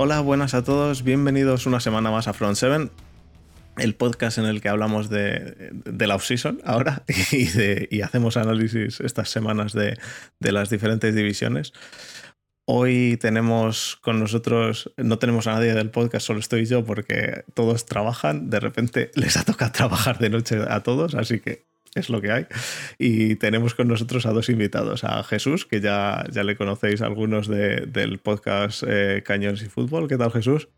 [0.00, 2.88] Hola, buenas a todos, bienvenidos una semana más a Front 7,
[3.78, 7.02] el podcast en el que hablamos de, la off-season ahora
[7.90, 9.98] y, hacemos análisis estas semanas de,
[10.38, 11.72] las diferentes divisiones.
[12.64, 17.84] Hoy tenemos con nosotros, no tenemos a nadie del podcast, solo estoy yo porque todos
[17.84, 21.66] trabajan, de repente les ha tocado trabajar de noche a todos, así que
[21.98, 22.46] es lo que hay.
[22.98, 27.48] Y tenemos con nosotros a dos invitados, a Jesús, que ya, ya le conocéis algunos
[27.48, 30.08] de, del podcast eh, Cañones y Fútbol.
[30.08, 30.68] ¿Qué tal Jesús?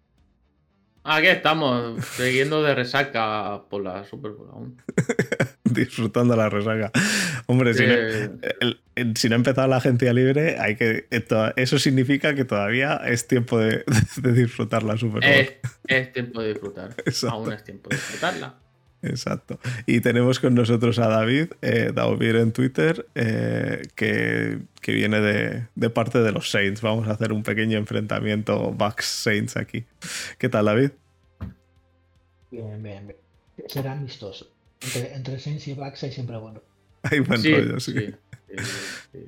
[1.03, 4.83] Aquí estamos, siguiendo de resaca por la Super Bowl aún.
[5.65, 6.93] Disfrutando la resaca.
[7.47, 11.07] Hombre, si, no, el, el, si, no, ha empezado la agencia libre, hay que.
[11.57, 13.83] Eso significa que todavía es tiempo de,
[14.17, 15.25] de disfrutar la Super Bowl.
[15.25, 15.55] Es,
[15.87, 16.91] es tiempo de disfrutar.
[17.07, 17.35] Exacto.
[17.35, 18.60] Aún es tiempo de disfrutarla.
[19.03, 19.59] Exacto.
[19.87, 25.67] Y tenemos con nosotros a David, eh, David en Twitter, eh, que, que, viene de,
[25.75, 26.83] de, parte de los Saints.
[26.83, 29.85] Vamos a hacer un pequeño enfrentamiento Bucks Saints aquí.
[30.39, 30.91] ¿Qué tal, David?
[32.51, 33.19] Bien, bien, bien.
[33.69, 34.51] Será amistoso.
[34.83, 36.63] Entre, entre Saints y Bucks hay siempre bueno.
[37.03, 37.93] Hay buen Sí, rollo, sí.
[37.93, 38.15] sí,
[38.59, 38.65] sí,
[39.13, 39.19] sí.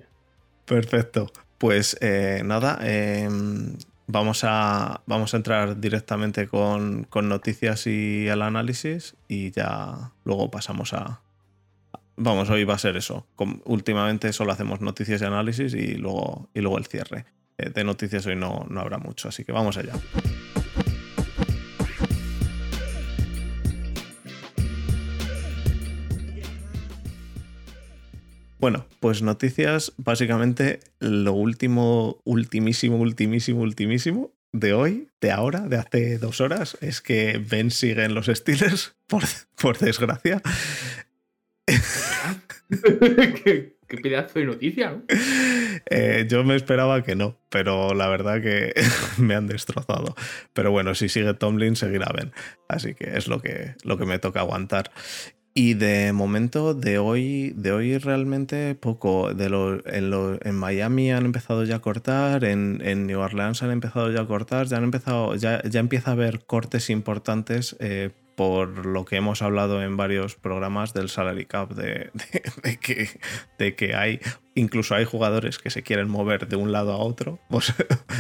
[0.66, 1.32] Perfecto.
[1.58, 3.28] Pues eh, nada, eh,
[4.06, 10.50] vamos, a, vamos a entrar directamente con, con, noticias y el análisis y ya luego
[10.50, 11.20] pasamos a...
[12.16, 13.26] Vamos, hoy va a ser eso.
[13.64, 17.24] Últimamente solo hacemos noticias y análisis y luego, y luego el cierre.
[17.58, 19.94] Eh, de noticias hoy no, no habrá mucho, así que vamos allá.
[28.62, 36.18] Bueno, pues noticias, básicamente lo último, ultimísimo, ultimísimo, ultimísimo de hoy, de ahora, de hace
[36.18, 39.24] dos horas, es que Ben sigue en los Steelers, por,
[39.60, 40.40] por desgracia.
[43.42, 45.02] ¿Qué, qué, pedazo de noticia, ¿no?
[45.90, 48.74] Eh, yo me esperaba que no, pero la verdad que
[49.18, 50.14] me han destrozado.
[50.52, 52.30] Pero bueno, si sigue Tomlin, seguirá Ben.
[52.68, 54.92] Así que es lo que, lo que me toca aguantar.
[55.54, 59.34] Y de momento, de hoy, de hoy realmente poco.
[59.34, 63.62] De lo, en, lo, en, Miami han empezado ya a cortar, en, en, New Orleans
[63.62, 67.76] han empezado ya a cortar, ya han empezado, ya, ya empieza a haber cortes importantes
[67.80, 72.10] eh, por lo que hemos hablado en varios programas del salary cap, de,
[72.62, 73.08] de, que,
[73.58, 74.20] de que hay,
[74.54, 77.40] incluso hay jugadores que se quieren mover de un lado a otro.
[77.50, 77.74] ¿Vos,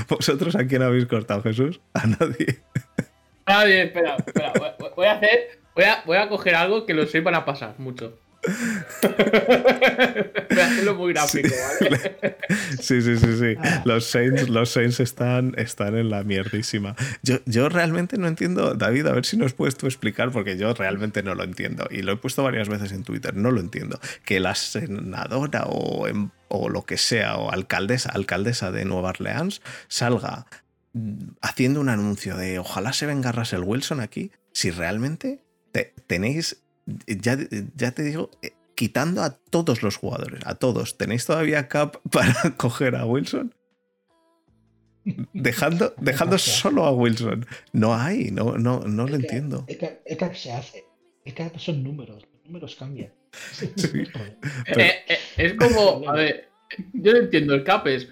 [0.06, 1.80] ¿Vosotros a quién habéis cortado, Jesús?
[1.94, 2.62] A nadie.
[3.46, 4.52] Nadie, espera, espera,
[4.94, 8.18] voy a hacer Voy a, voy a coger algo que lo sé para pasar mucho.
[9.02, 11.84] voy a hacerlo muy gráfico, sí.
[11.84, 12.16] ¿vale?
[12.80, 13.54] Sí, sí, sí, sí.
[13.84, 16.96] Los Saints, los Saints están, están en la mierdísima.
[17.22, 20.74] Yo, yo realmente no entiendo, David, a ver si nos puedes tú explicar, porque yo
[20.74, 21.86] realmente no lo entiendo.
[21.90, 24.00] Y lo he puesto varias veces en Twitter, no lo entiendo.
[24.24, 26.08] Que la senadora o,
[26.48, 30.46] o lo que sea, o alcaldesa, alcaldesa de Nueva Orleans, salga
[31.40, 35.40] haciendo un anuncio de ojalá se venga Russell Wilson aquí, si realmente
[35.72, 36.62] te, tenéis,
[37.06, 37.38] ya,
[37.74, 42.34] ya te digo, eh, quitando a todos los jugadores, a todos, ¿tenéis todavía cap para
[42.56, 43.54] coger a Wilson?
[45.32, 47.46] Dejando, dejando solo a Wilson.
[47.72, 49.64] No hay, no, no, no lo el entiendo.
[49.66, 50.84] El cap, el cap, se hace.
[51.24, 53.12] El cap son números, los números cambian.
[53.52, 53.72] Sí,
[54.66, 54.82] pero...
[54.82, 56.50] eh, eh, es como, a ver,
[56.92, 58.08] yo no entiendo, el cap es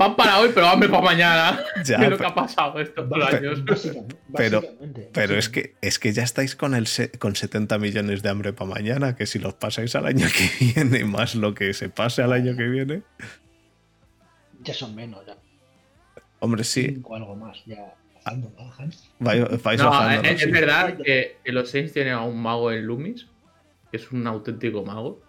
[0.00, 1.60] van para hoy, pero hambre para mañana.
[1.84, 3.64] Ya, es lo que ha pasado estos dos años.
[3.64, 7.78] Básicamente, pero, básicamente, pero es que es que ya estáis con el se, con 70
[7.78, 11.54] millones de hambre para mañana, que si los pasáis al año que viene, más lo
[11.54, 13.02] que se pase al año que viene.
[14.62, 15.36] Ya son menos, ya.
[16.40, 16.86] Hombre, sí.
[16.86, 17.94] Cinco, algo más, ya.
[18.14, 18.90] Bajando, bajan.
[19.18, 22.86] Vais, vais no, bajando, es, verdad que, que los Saints tienen a un mago en
[22.86, 23.26] Loomis,
[23.90, 25.22] que es un auténtico mago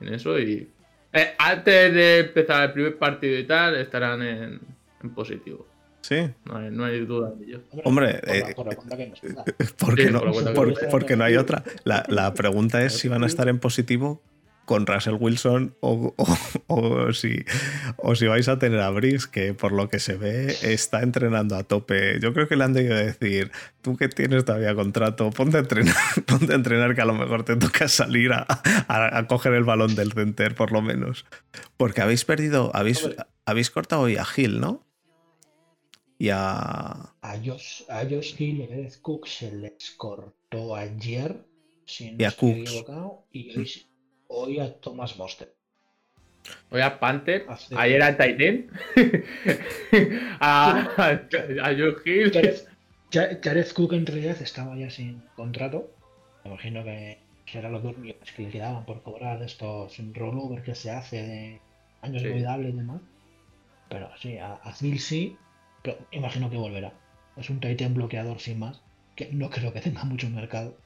[0.00, 0.68] en eso, y
[1.16, 4.60] eh, antes de empezar el primer partido y tal, estarán en,
[5.02, 5.66] en positivo.
[6.02, 6.30] Sí.
[6.44, 7.60] No hay, no hay, duda de ello.
[7.82, 8.20] Hombre,
[10.90, 11.64] porque no hay otra.
[11.82, 14.22] La, la pregunta es si van a estar en positivo
[14.66, 16.36] con Russell Wilson o, o-
[16.66, 17.44] o si,
[17.96, 21.56] o si vais a tener a Brice, que por lo que se ve está entrenando
[21.56, 22.20] a tope.
[22.20, 25.94] Yo creo que le han debido decir, tú que tienes todavía contrato, ponte a entrenar,
[26.26, 28.44] ponte a entrenar que a lo mejor te toca salir a,
[28.88, 31.24] a- a coger el balón del center, por lo menos.
[31.78, 33.08] Porque habéis perdido, habéis,
[33.46, 34.84] habéis cortado hoy a Gil, ¿no?
[36.18, 37.12] Y a...
[37.22, 41.44] A Josh, a Josh Hill y a Cook se les cortó ayer,
[41.84, 42.58] si no Y a Cooks.
[42.70, 43.70] equivocado, y hoy,
[44.28, 45.54] hoy a Thomas Monster.
[46.70, 48.70] Hoy a Panther, Hace- ayer a Titan,
[50.40, 52.30] a, a, a Joe Hill.
[52.30, 52.68] Gareth,
[53.12, 55.90] Ja- Gareth Cook en realidad estaba ya sin contrato.
[56.44, 60.62] Me imagino que, que era los dos millones que le quedaban por cobrar estos rollover
[60.62, 61.60] que se hace de
[62.02, 62.28] años Sí.
[62.28, 63.00] olvidables y demás.
[63.88, 65.36] Pero sí, a, a Phil sí,
[65.82, 66.92] pero imagino que volverá.
[67.36, 68.82] Es un Titan bloqueador sin más,
[69.16, 70.76] que no creo que tenga mucho mercado.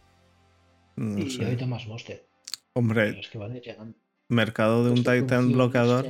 [0.96, 1.44] No y sé.
[1.46, 2.29] hoy Tomás Monster.
[2.74, 3.96] Hombre, Es que van a ir llegando.
[4.28, 6.06] mercado de un Pues, Titan bloqueador.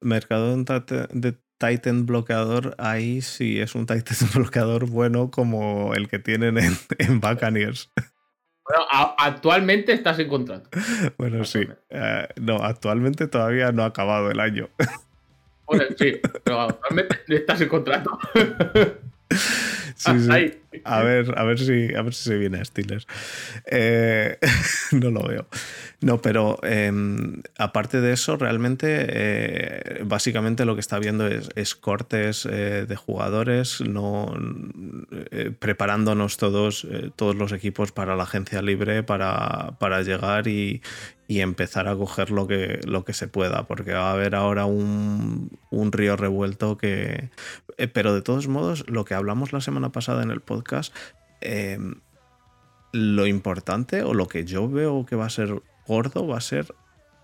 [0.00, 6.08] Mercado de un de Titan bloqueador, ahí sí es un Titan bloqueador bueno como el
[6.08, 7.90] que tienen en, en Buccaneers.
[8.64, 10.70] Bueno, a- actualmente estás en contrato.
[11.18, 11.66] Bueno, sí.
[11.90, 14.68] Eh, no, actualmente todavía no ha acabado el año.
[15.66, 18.18] Bueno, sí, pero actualmente estás en contrato.
[20.02, 20.80] Sí.
[20.84, 23.06] A ver, a ver si, a ver si se viene a Steelers.
[23.66, 24.38] Eh,
[24.92, 25.46] no lo veo.
[26.00, 26.90] No, pero eh,
[27.58, 32.96] aparte de eso, realmente, eh, básicamente lo que está viendo es, es cortes eh, de
[32.96, 34.34] jugadores, no
[35.60, 40.82] preparándonos todos, todos los equipos para la agencia libre, para, para llegar y,
[41.32, 44.66] y empezar a coger lo que, lo que se pueda, porque va a haber ahora
[44.66, 47.30] un, un río revuelto que...
[47.78, 50.94] eh, pero de todos modos, lo que hablamos la semana pasada en el podcast,
[51.40, 51.78] eh,
[52.92, 56.74] lo importante o lo que yo veo que va a ser gordo va a ser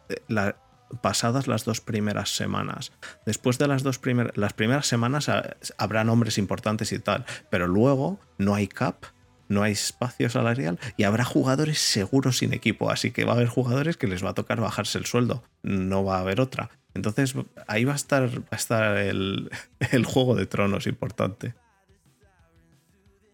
[0.08, 0.56] eh, la,
[1.02, 2.92] pasadas las dos primeras semanas.
[3.26, 7.66] Después de las dos primeras, las primeras semanas ah, habrá nombres importantes y tal, pero
[7.66, 9.04] luego no hay cap,
[9.48, 13.48] no hay espacio salarial y habrá jugadores seguros sin equipo, así que va a haber
[13.48, 16.70] jugadores que les va a tocar bajarse el sueldo, no va a haber otra.
[16.94, 17.34] Entonces
[17.66, 19.50] ahí va a estar, va a estar el,
[19.92, 21.54] el juego de tronos importante.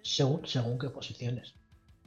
[0.03, 1.55] Según, según qué posiciones.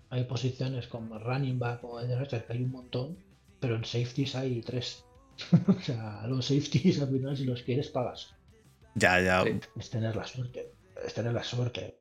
[0.10, 3.18] Hay posiciones como running back o que hay un montón,
[3.60, 5.04] pero en safeties hay tres.
[5.68, 8.34] o sea, los safeties al final si los quieres pagas.
[8.96, 9.44] Ya, ya.
[9.78, 10.74] Es tener la suerte.
[11.06, 12.00] Es tener la suerte.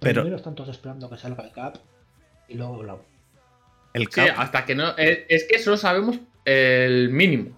[0.00, 1.76] Pero- Primero están todos esperando que salga el cap
[2.48, 2.96] y luego la...
[3.92, 4.96] El Sí, cap, hasta que no.
[4.96, 7.56] Es, es que solo sabemos el mínimo.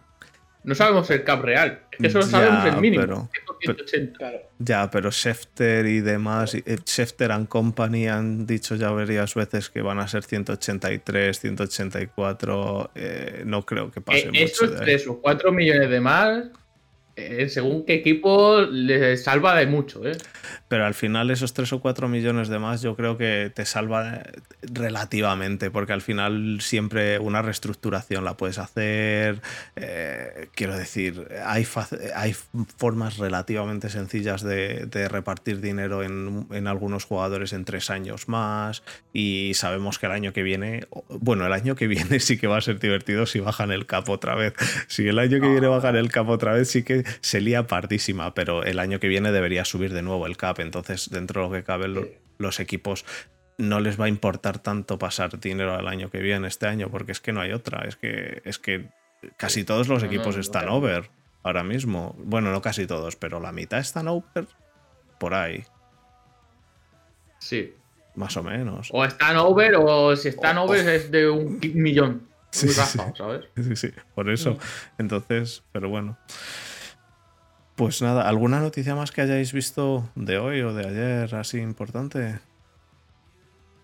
[0.64, 1.80] No sabemos el cap real.
[1.92, 3.02] Es que solo Ya, sabemos el mínimo.
[3.02, 3.28] pero-
[3.60, 4.16] 180.
[4.18, 4.38] Claro.
[4.60, 9.82] Ya, pero Schefter y demás, eh, Schefter and Company han dicho ya varias veces que
[9.82, 12.90] van a ser 183, 184.
[12.94, 14.82] eh, no creo que pase Eh, mucho esos de ahí.
[14.84, 16.44] 3 o 4 millones de más,
[17.18, 20.06] eh, según qué equipo, les salva de mucho.
[20.06, 20.16] ¿eh?
[20.68, 24.22] Pero al final esos 3 o 4 millones de más yo creo que te salva
[24.62, 29.40] relativamente, porque al final siempre una reestructuración la puedes hacer.
[29.74, 31.66] eh, quiero decir, hay,
[32.14, 32.36] hay
[32.76, 38.84] formas relativamente sencillas de, de repartir dinero en, en algunos jugadores en tres años más
[39.12, 42.58] y sabemos que el año que viene, bueno, el año que viene sí que va
[42.58, 44.54] a ser divertido si bajan el cap otra vez.
[44.86, 48.34] Si el año que viene bajan el cap otra vez sí que se lía pardísima,
[48.34, 51.54] pero el año que viene debería subir de nuevo el cap, entonces dentro de lo
[51.54, 52.12] que cabe lo- Sí.
[52.38, 53.04] los equipos
[53.58, 57.12] no les va a importar tanto pasar dinero al año que viene, este año, porque
[57.12, 58.88] es que no hay otra, es que, es que
[59.36, 61.10] casi todos los No, equipos no, están over
[61.42, 62.14] ahora mismo.
[62.18, 64.46] Bueno, no casi todos, pero la mitad están over
[65.18, 65.64] por ahí,
[67.40, 67.74] Sí.
[68.14, 68.90] más o menos.
[68.92, 72.28] O están over, o si están O- over es de un millón.
[72.50, 72.98] Sí, Muy sí, sí.
[73.18, 73.44] ¿sabes?
[73.56, 74.56] Sí, sí, por eso.
[74.96, 76.16] Entonces, pero bueno.
[77.78, 82.40] Pues nada, ¿alguna noticia más que hayáis visto de hoy o de ayer así importante?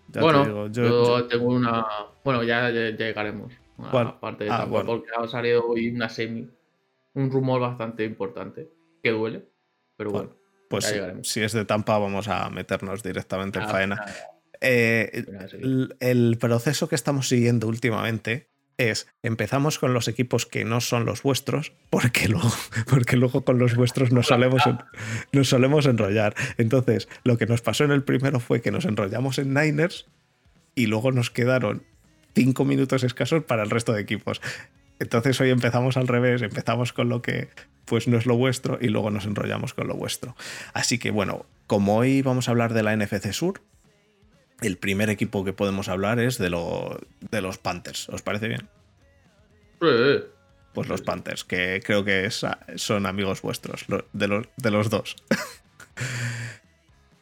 [0.09, 1.85] Ya te bueno, digo, yo, yo- yo- tengo una.
[2.23, 3.53] Bueno, ya lle- llegaremos.
[3.79, 4.05] a ¿Cuál?
[4.05, 4.85] la parte de Ah, bueno.
[4.85, 6.49] porque ha salido hoy una semi.
[7.13, 8.69] Un rumor bastante importante.
[9.01, 9.45] Que duele.
[9.97, 10.29] Pero bueno.
[10.69, 13.95] pues ya si, es de Tampa, vamos a meternos directamente en Ah, faena.
[14.05, 14.11] ah,
[14.61, 15.25] Eh,
[15.99, 21.23] el proceso que estamos siguiendo últimamente es empezamos con los equipos que no son los
[21.23, 22.51] vuestros, porque luego,
[22.89, 24.63] porque luego con los vuestros nos solemos,
[25.31, 26.35] nos solemos enrollar.
[26.57, 30.07] Entonces, lo que nos pasó en el primero fue que nos enrollamos en Niners
[30.75, 31.83] y luego nos quedaron
[32.35, 34.41] cinco minutos escasos para el resto de equipos.
[34.99, 37.49] Entonces hoy empezamos al revés, empezamos con lo que
[37.85, 40.35] pues no es lo vuestro y luego nos enrollamos con lo vuestro.
[40.73, 43.61] Así que bueno, como hoy vamos a hablar de la NFC Sur,
[44.61, 46.99] el primer equipo que podemos hablar es de, lo-
[47.31, 48.09] de los Panthers.
[48.09, 48.69] ¿Os parece bien?
[49.81, 50.23] Sí,
[50.73, 52.45] Pues los Panthers, que creo que es-
[52.75, 55.15] son amigos vuestros, de los, de los dos.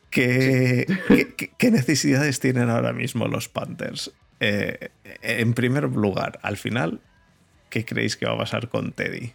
[0.10, 4.12] ¿Qué, qué- qué- qué necesidades tienen ahora mismo los Panthers?
[4.40, 4.90] Eh,
[5.22, 7.02] en primer lugar, al final,
[7.70, 9.34] ¿qué creéis que va a pasar con Teddy?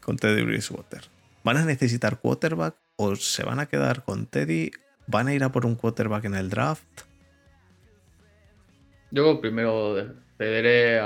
[0.00, 1.02] Con Teddy Bridgewater.
[1.42, 4.70] ¿Van a necesitar quarterback o se van a quedar con Teddy?
[5.08, 6.84] ¿Van a ir a por un quarterback en el draft?
[9.12, 9.94] Yo primero
[10.38, 11.00] cederé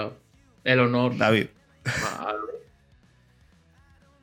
[0.65, 1.49] el honor David,
[1.85, 2.33] a-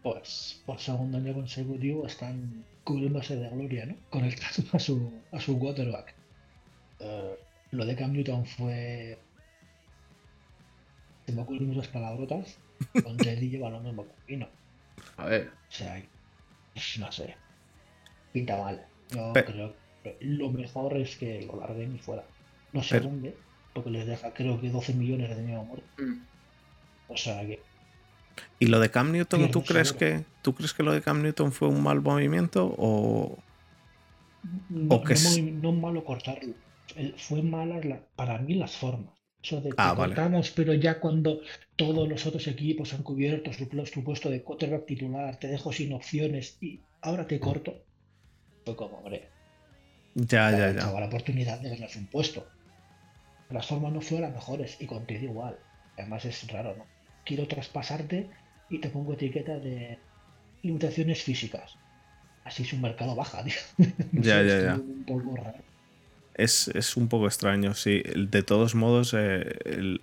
[0.02, 3.96] Pues por segundo año consecutivo están cubriéndose de gloria, ¿no?
[4.10, 6.14] Con el trato a su, a su quarterback.
[7.00, 7.36] Eh,
[7.72, 9.18] lo de Cam Newton fue.
[11.26, 12.58] Se me ocurren muchas palabrotas.
[13.04, 14.48] Con Teddy lleva lo mismo camino.
[15.18, 15.52] a ver.
[15.70, 16.02] O sea,
[17.00, 17.36] no sé.
[18.34, 18.86] Pinta mal.
[19.12, 19.74] Yo Pe- creo
[20.20, 22.26] Lo mejor es que lo larguen y fuera.
[22.74, 23.38] No sé dónde,
[23.74, 25.88] porque les deja creo que 12 millones de dinero muerto.
[25.98, 26.22] Mm.
[27.08, 27.62] O sea que.
[28.60, 31.52] ¿Y lo de Cam Newton, ¿tú crees, que, ¿tú crees que lo de Cam Newton
[31.52, 33.38] fue un mal movimiento o.?
[34.70, 35.16] No, que
[35.62, 36.54] no, malo cortarlo.
[37.18, 37.80] Fue mala
[38.16, 39.14] para mí las formas.
[39.42, 41.42] Eso de que ah, cortamos, pero ya cuando
[41.76, 45.94] todos los otros equipos han cubierto su, su puesto de quarterback titular, te dejo sin
[45.94, 47.84] opciones y ahora te corto.
[48.66, 49.30] Fue como, hombre.
[50.16, 50.92] Ya, ya, ya.
[50.92, 52.48] la oportunidad de ganarse un puesto.
[53.54, 55.58] Las formas no fueron las mejores y contigo igual.
[55.98, 56.86] Además es raro, ¿no?
[57.24, 58.28] Quiero traspasarte
[58.70, 60.00] y te pongo etiqueta de
[60.64, 61.78] limitaciones físicas.
[62.44, 63.54] Así su mercado baja, tío.
[64.12, 64.76] Ya, ya, ya.
[64.76, 65.60] Un poco raro.
[66.34, 68.02] Es, un poco extraño, sí.
[68.16, 69.56] De todos modos, eh,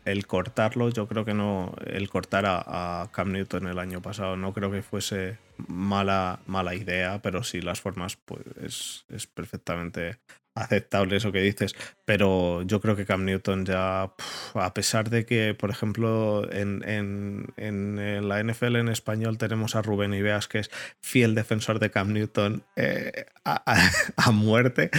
[0.04, 1.74] el, cortarlo, yo creo que no.
[1.86, 7.20] El cortar a, Cam Newton el año pasado no creo que fuese mala, mala idea,
[7.20, 10.18] pero sí, las formas, pues es, perfectamente
[10.54, 11.74] aceptable eso que dices.
[12.04, 14.12] Pero yo creo que Cam Newton ya,
[14.54, 20.14] a pesar de que, por ejemplo, en, en, la NFL en español tenemos a Rubén
[20.14, 24.90] Ibeas, que es fiel defensor de Cam Newton eh, a muerte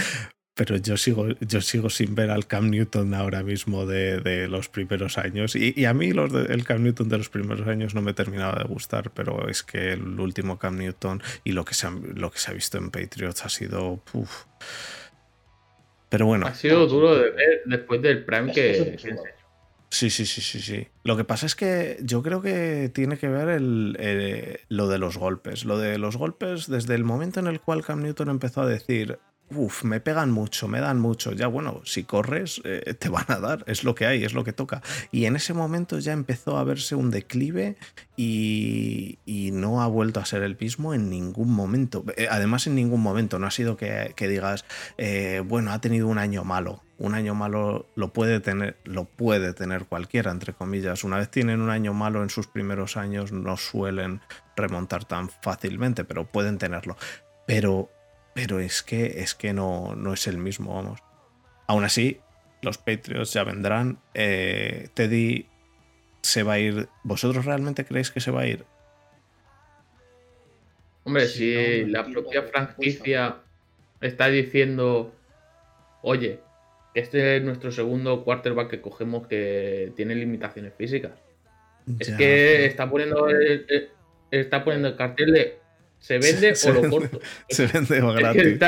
[0.54, 5.16] pero yo sigo, yo sigo sin ver al Cam Newton ahora mismo de, los primeros
[5.16, 5.56] años.
[5.56, 8.64] Y, a mí los el Cam Newton de los primeros años no me terminaba de
[8.64, 12.38] gustar, pero es que el último Cam Newton y lo que se ha, lo que
[12.38, 14.02] se ha visto en Patriots ha sido.
[16.12, 16.46] Pero bueno.
[16.46, 18.98] Ha sido duro de ver después del Prime que,
[19.88, 20.88] Sí, sí, sí, sí, sí.
[21.04, 24.98] Lo que pasa es que yo creo que tiene que ver el, eh, lo de
[24.98, 25.64] los golpes.
[25.64, 29.20] Lo de los golpes, desde el momento en el cual Cam Newton empezó a decir,
[29.54, 31.32] Uf, me pegan mucho, me dan mucho.
[31.32, 34.44] Ya bueno, si corres, eh, te van a dar, es lo que hay, es lo
[34.44, 34.82] que toca.
[35.10, 37.76] Y en ese momento ya empezó a verse un declive
[38.16, 39.18] y,
[39.52, 42.04] no ha vuelto a ser el mismo en ningún momento.
[42.16, 44.64] Eh, además, en ningún momento, no ha sido que, digas,
[44.98, 46.82] eh, bueno, ha tenido un año malo.
[46.98, 51.04] Un año malo lo puede tener, lo puede tener cualquiera, entre comillas.
[51.04, 54.20] Una vez tienen un año malo en sus primeros años, no suelen
[54.56, 56.96] remontar tan fácilmente, pero pueden tenerlo.
[57.46, 57.90] Pero
[58.34, 61.00] pero es que, es que no, no es el mismo, vamos.
[61.66, 62.20] Aún así,
[62.62, 63.98] los Patriots ya vendrán.
[64.14, 65.46] Eh, Teddy
[66.22, 66.88] se va a ir.
[67.02, 68.64] ¿Vosotros realmente creéis que se va a ir?
[71.04, 73.38] Hombre, si la propia franquicia
[74.00, 75.12] está diciendo,
[76.02, 76.40] oye,
[76.94, 81.12] este es nuestro segundo quarterback que cogemos que tiene limitaciones físicas.
[81.98, 83.26] es que está poniendo
[84.30, 85.61] está poniendo el cartel de
[86.02, 87.20] ¿Se vende o lo corto?
[87.48, 88.58] Se vende o gratis.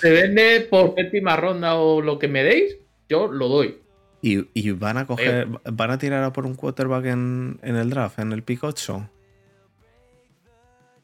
[0.00, 2.76] se vende por séptima ronda o lo que me deis,
[3.08, 3.80] yo lo doy.
[4.22, 8.32] ¿Y, van a coger, van a tirar a por un quarterback en, el draft, en
[8.32, 9.10] el pick 8?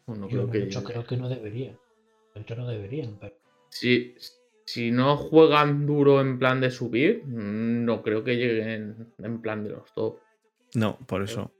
[0.09, 0.69] yo, creo que...
[0.69, 1.79] creo que no deberían.
[2.47, 3.19] Yo no deberían,
[3.69, 4.17] Si,
[4.67, 9.71] si no juegan duro en plan de subir, no creo que lleguen en plan de
[9.71, 10.19] los top.
[10.75, 11.53] No, por eso.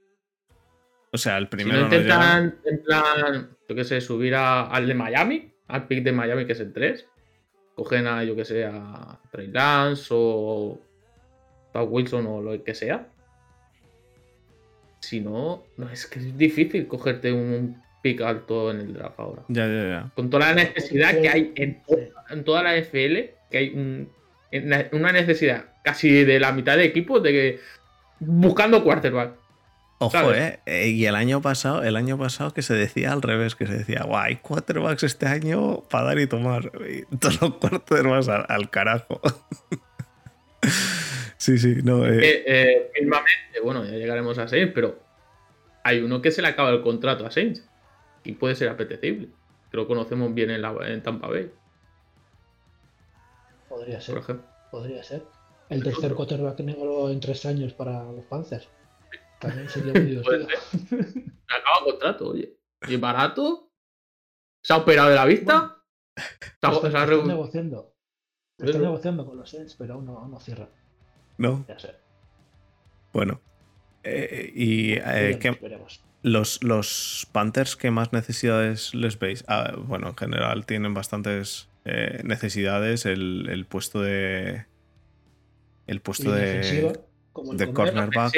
[1.13, 1.77] O sea, el primero.
[1.77, 6.11] Si no intentan, en plan, yo qué sé, subir al de Miami, al pick de
[6.11, 7.05] Miami, que es el 3.
[7.75, 10.81] Cogen a, yo que sé, a Trey Lance o
[11.73, 13.07] a Wilson o lo que sea.
[15.01, 19.43] Si no, no, es que es difícil cogerte un pick alto en el draft ahora.
[19.49, 20.11] Ya, ya, ya.
[20.15, 21.81] Con toda la necesidad que hay en,
[22.29, 24.07] en toda la FL, que hay
[24.91, 27.59] una necesidad casi de la mitad de equipos de que
[28.19, 29.42] buscando quarterback.
[29.99, 30.59] Ojo, ¿eh?
[30.65, 30.87] ¿eh?
[30.89, 34.03] Y el año pasado, el año pasado que se decía al revés, que se decía,
[34.03, 36.71] guay, hay quarterbacks este año para dar y tomar.
[36.89, 39.21] Y todos los quarterbacks al, al carajo.
[41.37, 42.05] sí, sí, no.
[42.05, 42.19] Eh.
[42.21, 43.61] Eh, eh.
[43.63, 44.99] bueno, ya llegaremos a Saints, pero
[45.83, 47.63] hay uno que se le acaba el contrato a Saints
[48.23, 49.29] y puede ser apetecible.
[49.71, 51.51] Que lo conocemos bien en, la, en Tampa Bay.
[53.69, 54.15] Podría ser.
[54.15, 54.47] Por ejemplo.
[54.71, 55.23] Podría ser.
[55.69, 58.67] El tercer quarterback negro en tres años para los Panthers.
[59.43, 60.47] También sería muy divertido.
[61.47, 62.57] Acaba contrato, oye.
[62.87, 63.71] ¿Y barato?
[64.61, 65.83] ¿Se ha operado de la vista?
[66.15, 67.93] está, negociando.
[68.57, 70.69] Está negociando con los Saints, pero aún no, cierra.
[71.37, 71.65] No.
[71.67, 71.95] Ya sé.
[73.11, 73.41] Bueno.
[74.03, 75.39] Eh, y eh,
[76.21, 79.43] los, los Panthers, ¿qué más necesidades les veis?
[79.47, 83.05] Ah, bueno, en general tienen bastantes eh, necesidades.
[83.05, 84.65] El, el, puesto de.
[85.87, 87.01] El puesto de
[87.53, 88.33] de cornerback.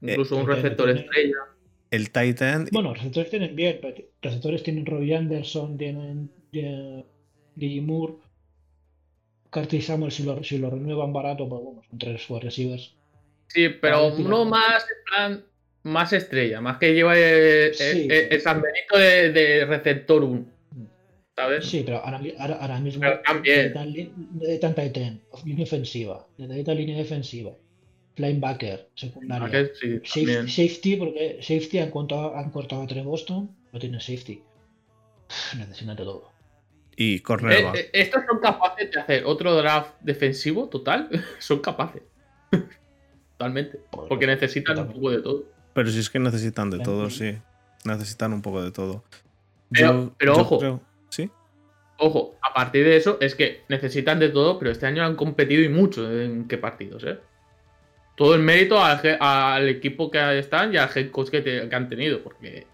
[0.00, 1.36] incluso un receptor estrella.
[1.90, 2.68] El Titan.
[2.72, 3.80] Bueno, los receptores tienen bien.
[4.20, 8.14] Receptores tienen Robbie Anderson, tienen Gigi Moore.
[9.50, 12.96] Curtis Samuel, si lo, si lo renuevan barato, pues bueno, son tres wide receivers.
[13.46, 15.44] Sí, pero uno más plan,
[15.84, 17.72] más estrella, más que lleva el,
[18.40, 20.46] San Benito de, receptor 1.
[21.36, 21.66] ¿Sabes?
[21.66, 23.72] Sí, pero ahora, ahora, mismo pero también.
[24.34, 27.52] necesitan Titan, línea ofensiva, necesitan línea defensiva,
[28.16, 29.70] linebacker, secundaria,
[30.02, 34.42] safety, porque safety han cortado, han cortado a Trey Boston, no tienen safety.
[35.56, 36.34] Necesitan todo.
[36.96, 37.74] Y cornerback.
[37.74, 41.08] Eh, eh, estos son capaces de hacer otro draft defensivo total.
[41.38, 42.02] son capaces.
[43.32, 43.80] Totalmente.
[43.90, 45.44] Porque necesitan un poco de todo.
[45.72, 47.36] Pero si es que necesitan de todo, sí.
[47.84, 49.02] Necesitan un poco de todo.
[49.70, 50.80] Pero, ojo.
[51.14, 51.30] ¿Sí?
[51.98, 55.62] Ojo, a partir de eso es que necesitan de todo, pero este año han competido
[55.62, 57.20] y mucho en qué partidos, ¿eh?
[58.16, 62.66] Todo el mérito al, equipo que están y al head coach que, han tenido, porque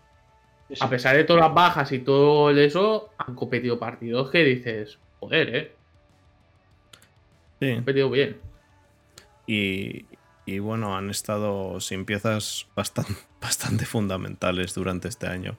[0.80, 5.54] a pesar de todas las bajas y todo eso, han competido partidos que dices, joder,
[5.54, 5.72] ¿eh?
[7.60, 7.70] Sí.
[7.70, 8.38] Han competido bien.
[9.46, 10.06] Y,
[10.46, 15.58] y bueno, han estado sin piezas bastante, bastante fundamentales durante este año.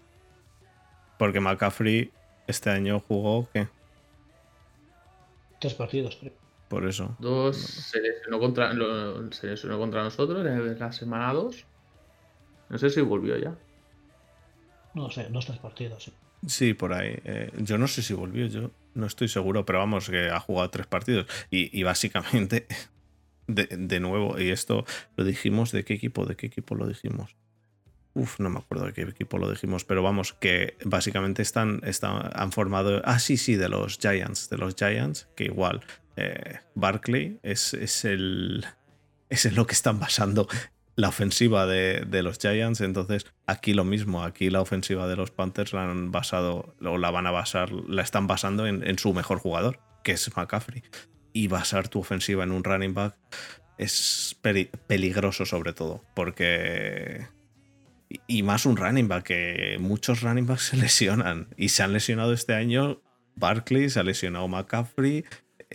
[1.20, 2.12] Porque McCaffrey
[2.52, 3.68] este año jugó, ¿qué?
[5.60, 6.34] Tres partidos, creo.
[6.68, 7.16] Por eso.
[7.20, 8.72] Dos se lesionó contra,
[9.32, 11.66] se contra nosotros en la semana 2.
[12.70, 13.56] No sé si volvió ya.
[14.94, 16.14] No sé, dos, tres partidos, sí.
[16.48, 17.20] Sí, por ahí.
[17.24, 20.70] Eh, yo no sé si volvió, yo no estoy seguro, pero vamos, que ha jugado
[20.70, 21.28] tres partidos.
[21.50, 22.68] y básicamente
[23.56, 26.26] de, nuevo, y esto lo dijimos, ¿de qué equipo?
[26.26, 27.36] ¿De qué equipo lo dijimos?
[28.14, 32.30] Uf, no me acuerdo de qué equipo lo dijimos, pero vamos, que básicamente están, están
[32.34, 33.02] han formado.
[33.06, 35.82] Ah, sí, sí, de los Giants, de los Giants, que igual
[36.18, 38.66] eh, Barkley es, es, el.
[39.30, 40.48] Es en lo que están basando
[40.96, 42.82] la ofensiva de, de, los Giants.
[42.82, 47.12] Entonces, aquí lo mismo, aquí la ofensiva de los Panthers la han basado, o la
[47.12, 50.84] van a basar, la están basando en, en su mejor jugador, que es McCaffrey
[51.34, 53.16] y basar tu ofensiva en un running back
[53.82, 54.38] es
[54.88, 57.28] peligroso sobre todo, porque...
[58.28, 62.34] Y más un running back, que muchos running backs se lesionan y se han lesionado
[62.34, 63.02] este año.
[63.36, 65.24] Barkley, se ha lesionado McCaffrey,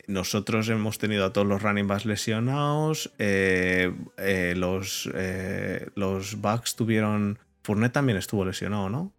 [0.06, 3.12] nosotros hemos tenido a todos los running backs lesionados.
[3.18, 7.38] Eh, eh, los, eh, los Bucks tuvieron.
[7.62, 9.12] Fournette también estuvo lesionado, ¿no?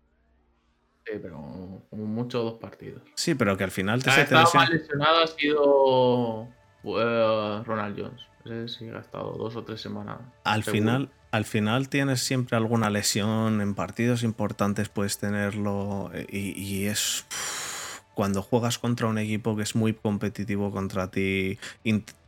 [1.06, 1.38] Sí, pero
[1.90, 3.02] como mucho dos partidos.
[3.16, 6.48] Sí, pero que al final te, ha estado más lesionado ha sido
[6.84, 8.22] eh, Ronald Jones.
[8.46, 10.20] Ese sí ha estado dos o tres semanas.
[10.44, 16.12] Al final, al final tienes siempre alguna lesión en partidos importantes, puedes tenerlo.
[16.14, 17.26] Eh, y, es.
[18.14, 21.60] cuando juegas contra un equipo que es muy competitivo contra ti,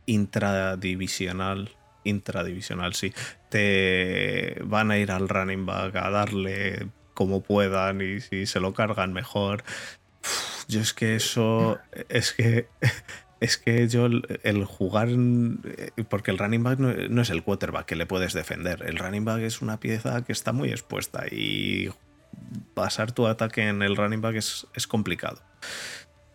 [0.06, 1.70] intradivisional,
[2.04, 3.12] intradivisional, sí,
[3.48, 8.72] te van a ir al running back a darle como puedan y si se lo
[8.72, 9.64] cargan mejor.
[10.68, 12.68] yo es que eso, es que,
[13.40, 15.08] es que yo el, jugar,
[16.08, 19.40] porque el running back no, es el quarterback que le puedes defender, el running back
[19.40, 21.90] es una pieza que está muy expuesta y
[22.74, 25.42] basar tu ataque en el running back es, es complicado.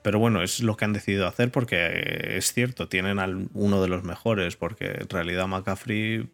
[0.01, 3.87] Pero bueno, es lo que han decidido hacer porque es cierto, tienen a uno de
[3.87, 6.29] los mejores, porque en realidad McCaffrey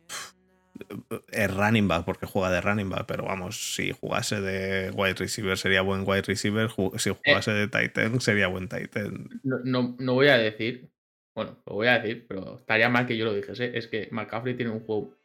[1.32, 5.58] es running back porque juega de running back, pero vamos, si jugase de wide receiver
[5.58, 7.16] sería buen wide receiver, si eh.
[7.26, 9.30] jugase de Titan sería buen Titan.
[9.44, 10.90] No, no, voy a decir,
[11.36, 14.56] bueno, lo voy a decir, pero estaría mal que yo lo dijese, es que McCaffrey
[14.56, 15.16] tiene un juego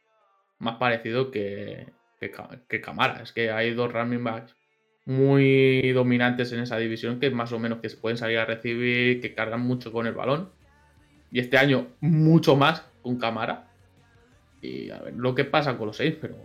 [0.59, 1.87] más parecido que,
[2.19, 4.55] que, Camara, es que hay dos running backs
[5.05, 9.21] muy dominantes en esa división que más o menos que se pueden salir a recibir,
[9.21, 10.49] que cargan mucho con el balón.
[11.31, 13.66] Y este año mucho más con Camara
[14.61, 16.35] y a ver lo que pasa con los seis, pero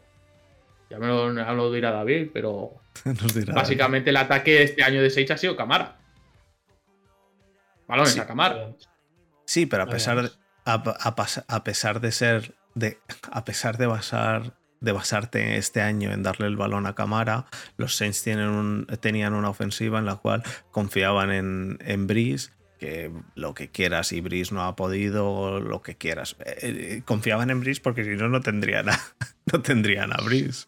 [0.90, 2.74] ya me lo, dirá David, pero
[3.54, 5.98] básicamente el ataque de este año de seis ha sido Camara.
[7.88, 8.72] Balones a Camara.
[9.46, 10.30] Sí, pero a pesar de,
[10.64, 12.98] a, pesar de ser de,
[13.30, 17.46] a pesar de basar de basarte este año en darle el balón a Camara,
[17.76, 22.50] los Saints tienen un, tenían una ofensiva en la cual confiaban en, en Breeze
[22.82, 26.34] que lo que quieras y Brice no ha podido, lo que quieras.
[26.40, 28.98] Eh, eh, confiaban en Brice porque si no, no tendrían a,
[29.52, 30.66] no tendrían a Brice.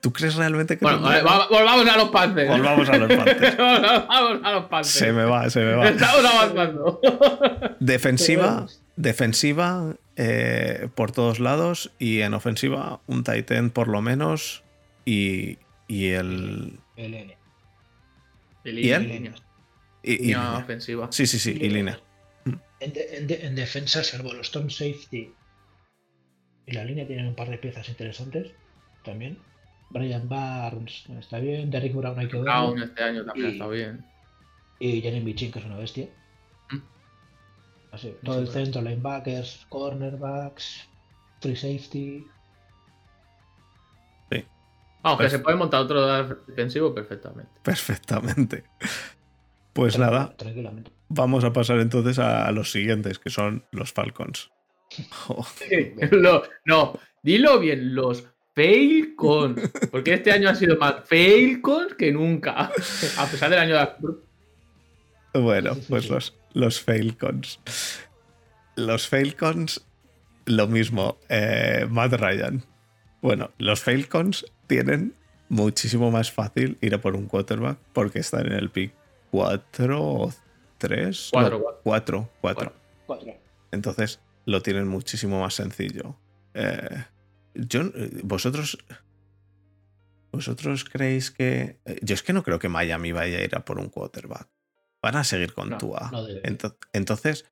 [0.00, 0.84] ¿Tú crees realmente que.?
[0.84, 2.48] Bueno, volvamos a los Panthers.
[2.48, 3.56] Volvamos a los Panthers.
[4.08, 4.94] volvamos a los Panthers.
[4.94, 5.88] Se me va, se me va.
[5.88, 7.00] Estamos avanzando.
[7.80, 14.62] Defensiva, defensiva eh, por todos lados y en ofensiva un Titan por lo menos
[15.04, 16.78] y, y el.
[16.96, 17.36] El N.
[18.62, 19.34] El ¿Y él?
[20.02, 21.08] Y, ofensiva.
[21.12, 22.00] Sí, sí, sí, y, línea.
[22.80, 25.32] En, defensa, salvo los Tom Safety
[26.66, 28.52] y la línea tienen un par de piezas interesantes
[29.04, 29.38] también.
[29.90, 32.44] Brian Barnes está bien, Derrick Brown hay que ver.
[32.44, 34.04] Brown este año también está bien.
[34.78, 36.08] Y Jeremy Chin, que es una bestia.
[36.70, 36.78] Mm.
[37.92, 40.88] Así, todo el centro, linebackers, cornerbacks,
[41.40, 42.26] free safety.
[44.30, 44.44] Sí.
[45.02, 46.06] Aunque se puede montar otro
[46.46, 47.52] defensivo perfectamente.
[47.62, 48.64] Perfectamente.
[49.72, 50.34] Pues nada.
[51.08, 54.50] Vamos a pasar entonces a los siguientes, que son los Falcons.
[56.64, 59.70] no, dilo bien, los Falcons.
[59.90, 62.70] Porque este año ha sido más Falcons que nunca.
[63.18, 65.40] A pesar del año de.
[65.40, 67.60] Bueno, pues los, los Falcons.
[68.76, 69.86] Los Falcons,
[70.44, 71.18] lo mismo.
[71.28, 72.64] Eh, Matt Ryan.
[73.22, 75.14] Bueno, los Falcons tienen
[75.48, 78.92] muchísimo más fácil ir a por un quarterback porque están en el pick
[79.32, 80.32] 4 o
[80.78, 81.30] 3.
[81.82, 82.72] 4, 4.
[83.72, 86.16] Entonces lo tienen muchísimo más sencillo.
[86.54, 87.04] Eh,
[87.54, 87.82] yo,
[88.22, 88.78] vosotros.
[90.30, 91.78] ¿Vosotros creéis que.?
[91.84, 94.48] Eh, yo es que no creo que Miami vaya a ir a por un quarterback.
[95.02, 96.10] Van a seguir con Tua.
[96.92, 97.50] entonces,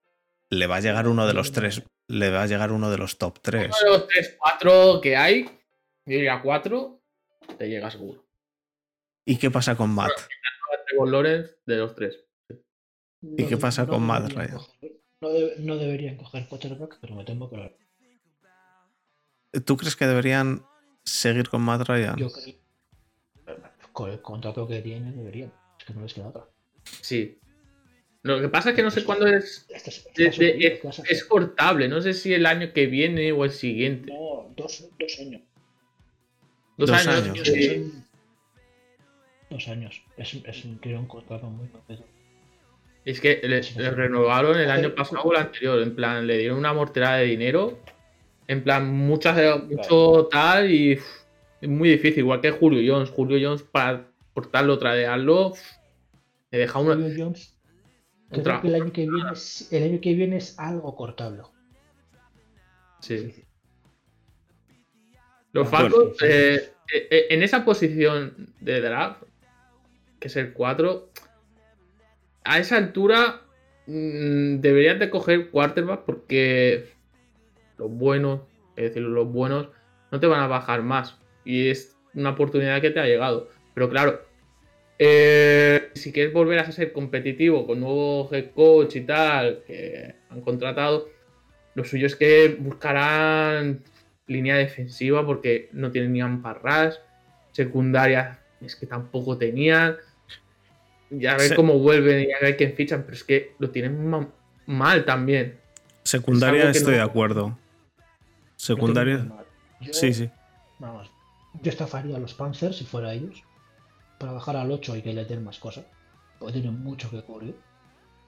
[0.51, 1.83] le va a llegar uno de los tres.
[2.09, 3.67] Le va a llegar uno de los top 3.
[3.67, 5.45] Uno de los 3, 4 que hay.
[5.45, 7.01] Yo diría 4.
[7.57, 8.27] Te llega seguro.
[9.25, 10.11] ¿Y qué pasa con Matt?
[11.67, 12.25] De los tres.
[13.23, 14.59] ¿Y qué pasa con Matt Ryan?
[15.59, 17.77] no, deberían coger quarterback, pero me temo que
[19.65, 20.65] ¿Tú crees que deberían
[21.05, 22.17] seguir con Matt Ryan?
[22.17, 22.55] Yo creo.
[23.93, 25.53] Con el contrato que tiene, deberían.
[25.79, 26.47] Es que no les queda otra.
[27.03, 27.39] Sí.
[28.23, 29.67] Lo que pasa es que no sé cuándo es.
[31.09, 31.89] es, cortable.
[31.89, 34.13] No sé si el año que viene o el siguiente.
[34.13, 35.43] No, dos, años.
[36.77, 37.39] Dos, años.
[39.51, 40.03] Dos años.
[40.17, 42.05] Es, es un, un contrato muy completo.
[43.05, 43.61] Es que le,
[43.91, 45.81] renovaron el año pasado o el anterior.
[45.83, 47.79] En plan, le dieron una mortera de dinero.
[48.47, 52.21] En plan, muchas, mucho tal y es muy difícil.
[52.21, 53.11] Igual que Julio Jones.
[53.11, 55.55] Julio Jones para cortarlo, tradearlo.
[56.51, 56.95] Le deja una.
[56.95, 57.57] Julio Jones.
[58.31, 61.43] Creo que el año que viene es, el año que viene es algo cortable.
[63.01, 63.45] Sí.
[65.53, 69.25] Los Falcons, eh, eh, en esa posición de draft,
[70.21, 71.11] que es el 4,
[72.45, 73.43] a esa altura
[73.87, 76.87] mmm, deberías de coger quarterback porque
[77.79, 78.43] los buenos,
[78.77, 79.69] es decir, los buenos
[80.13, 81.19] no te van a bajar más.
[81.45, 83.49] Y es una oportunidad que te ha llegado.
[83.75, 84.21] Pero claro,
[84.99, 90.43] eh, si quieres volver a ser competitivo con nuevo head coach y tal que han
[90.43, 91.09] contratado,
[91.75, 93.83] lo suyo es que buscarán
[94.27, 97.01] línea defensiva porque no tienen ni amparras,
[97.53, 99.97] secundaria es que tampoco tenían
[101.11, 104.29] ya ver cómo vuelven y a ver quién fichan, pero es que lo tienen
[104.67, 105.59] mal también.
[106.05, 107.59] Secundaria estoy de acuerdo.
[108.57, 109.27] Secundaria.
[109.93, 110.31] sí, sí.
[110.79, 111.11] Vamos,
[111.63, 113.43] yo estafaría a los Panzers si fuera ellos.
[114.19, 115.85] Para bajar al 8 hay que le den más cosas.
[116.39, 117.55] Porque tienen mucho que cubrir.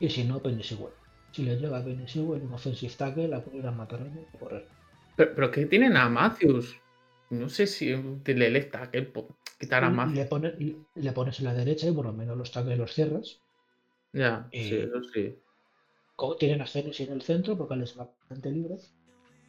[0.00, 0.92] Y si no, Penny igual.
[1.32, 4.66] Si le llega a Penny igual un offensive tackle, la podrían matar y correr.
[5.16, 6.76] Pero, pero que tienen a Matthews.
[7.32, 9.10] No sé si le electa que
[9.58, 10.12] quitar a más.
[10.12, 10.28] Le,
[10.96, 13.40] le, pones en la derecha y por lo menos los tackles los cierras.
[14.12, 15.38] Ya, sí, eso sí.
[16.38, 18.76] Tienen a Genesis en el centro porque les va bastante libre.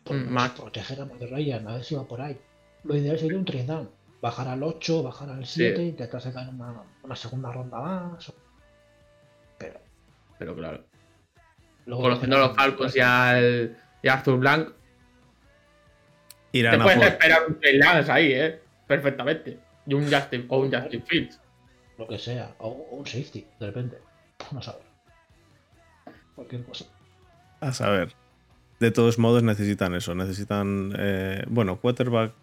[0.09, 0.51] Mm, más.
[0.51, 2.39] Proteger a Mother Ryan, a ver si va por ahí.
[2.85, 3.89] Lo ideal sería un down.
[4.21, 8.31] Bajar al 8, bajar al 7, intentar sacar una, una, segunda ronda más.
[9.57, 9.81] Pero.
[10.39, 10.85] Pero claro.
[11.85, 14.39] Conociendo a los Falcons y al, y Arthur
[16.61, 18.59] Te puedes esperar un Lance ahí, ¿eh?
[18.87, 19.57] Perfectamente.
[19.87, 21.39] Y un Justin, o un Justin Fields.
[21.97, 22.53] Lo que sea.
[22.59, 23.97] O, un safety, de repente.
[24.51, 24.83] No saber.
[26.35, 26.85] Cualquier cosa.
[27.59, 28.13] A saber.
[28.79, 30.13] De todos modos necesitan eso.
[30.13, 30.93] Necesitan.
[30.97, 32.33] Eh, bueno, quarterback.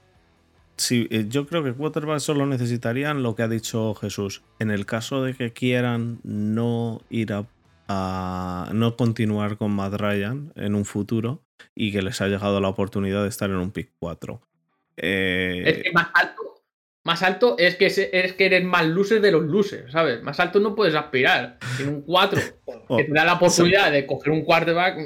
[0.76, 4.42] Sí, eh, yo creo que quarterback solo necesitarían lo que ha dicho Jesús.
[4.58, 7.44] En el caso de que quieran no ir a,
[7.86, 11.42] a no continuar con Matt Ryan en un futuro,
[11.74, 14.40] y que les ha llegado la oportunidad de estar en un pick 4.
[14.96, 16.62] Eh, es que más alto,
[17.04, 20.22] más alto es que, es que eres más loser de los losers, ¿sabes?
[20.22, 21.58] Más alto no puedes aspirar.
[21.78, 22.40] En un 4,
[22.96, 24.98] que te da la oportunidad de coger un quarterback.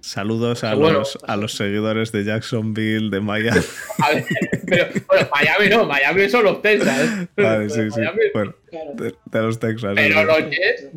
[0.00, 3.60] Saludos a, los, a los seguidores de Jacksonville, de Miami.
[4.02, 4.26] A ver,
[4.66, 7.26] pero bueno, Miami no, Miami son los Texas.
[7.36, 8.00] Vale, sí, sí.
[8.34, 8.54] Bueno,
[8.94, 9.92] de, los Texas.
[9.94, 10.88] Pero los Jets,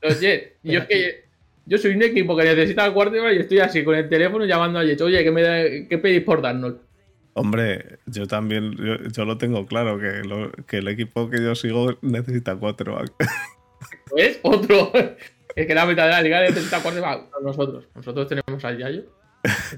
[0.00, 0.52] los Jets.
[0.62, 1.23] Yo es que
[1.66, 4.78] yo soy un equipo que necesita el quarterback y estoy así con el teléfono llamando
[4.78, 5.02] a Jets.
[5.02, 6.74] Oye, ¿qué, me ¿qué pedís por darnos?
[7.34, 8.76] Hombre, yo también,
[9.12, 10.22] yo, lo tengo claro, que,
[10.66, 13.12] que, el equipo que yo sigo necesita quarterback.
[14.10, 14.92] Pues otro.
[15.56, 17.30] Es que la mitad de la liga necesita quarterback.
[17.42, 17.84] Nosotros.
[17.94, 19.04] Nosotros tenemos al Yayo.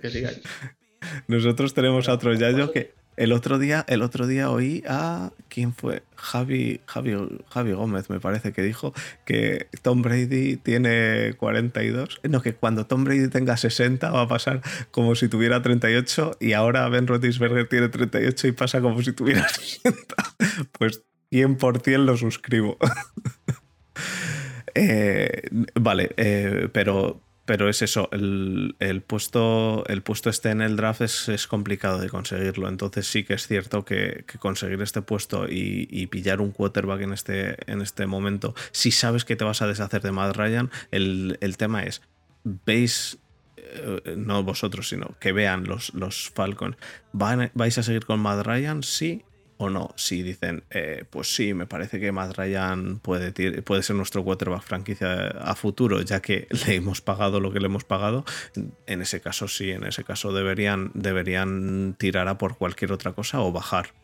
[0.00, 0.40] Que sigáis.
[1.28, 5.72] Nosotros tenemos a otro Yayo que, el otro día, el otro día oí a quién
[5.74, 7.16] fue Javi, Javi,
[7.50, 8.92] Javi Gómez, me parece que dijo
[9.24, 12.20] que Tom Brady tiene 42.
[12.28, 16.52] No, que cuando Tom Brady tenga 60 va a pasar como si tuviera 38 y
[16.52, 20.14] ahora Ben Roethlisberger tiene 38 y pasa como si tuviera 60.
[20.78, 22.78] pues 100% lo suscribo.
[24.78, 31.00] Eh, vale, eh, pero, pero es eso, el, puesto, el puesto este en el draft
[31.00, 36.40] es, complicado de conseguirlo, entonces sí que es cierto que, conseguir este puesto y, pillar
[36.40, 40.10] un quarterback en este, en este momento, si sabes que te vas a deshacer de
[40.10, 42.02] Matt Ryan, el, tema es,
[42.42, 43.18] ¿veis
[43.56, 46.76] eh, no vosotros, sino que vean los, los Falcons.
[47.12, 48.82] ¿Vais a seguir con Matt Ryan?
[48.82, 49.24] Sí
[49.58, 49.92] o no.
[49.96, 54.62] Si dicen, eh, pues sí, me parece que Matt Ryan puede, puede ser nuestro quarterback
[54.62, 58.24] franquicia a futuro, ya que le hemos pagado lo que le hemos pagado,
[58.86, 63.40] en ese caso sí, en ese caso deberían, deberían tirar a por cualquier otra cosa
[63.40, 63.94] o bajar.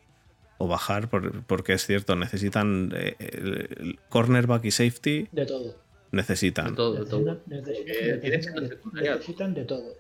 [0.58, 5.26] O bajar, porque es cierto, necesitan eh, cornerback y safety.
[5.32, 5.76] De todo.
[6.12, 6.70] Necesitan.
[6.70, 7.40] De todo, de todo.
[7.46, 9.96] Necesitan, de, todo.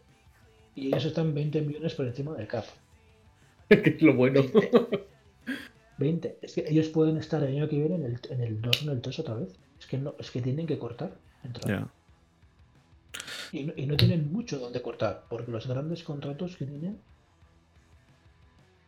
[0.76, 2.68] Y ellos están 20 millones por encima del CAF.
[3.68, 4.44] que es lo bueno.
[6.02, 6.38] 20.
[6.42, 8.88] Es que ellos pueden estar el año que viene en el, en el 2 en
[8.90, 9.56] el 3 otra vez.
[9.78, 11.12] Es que no, es que tienen que cortar.
[13.52, 16.98] Y, no, y, no, tienen mucho donde cortar, porque los grandes contratos que tienen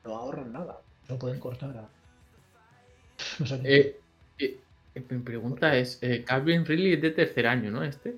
[0.05, 0.81] no ahorran nada.
[1.09, 1.89] No pueden cortar a.
[3.39, 4.01] No sé eh,
[4.39, 4.61] eh,
[5.09, 7.83] mi pregunta es: eh, Calvin Ridley es de tercer año, ¿no?
[7.83, 8.17] Este.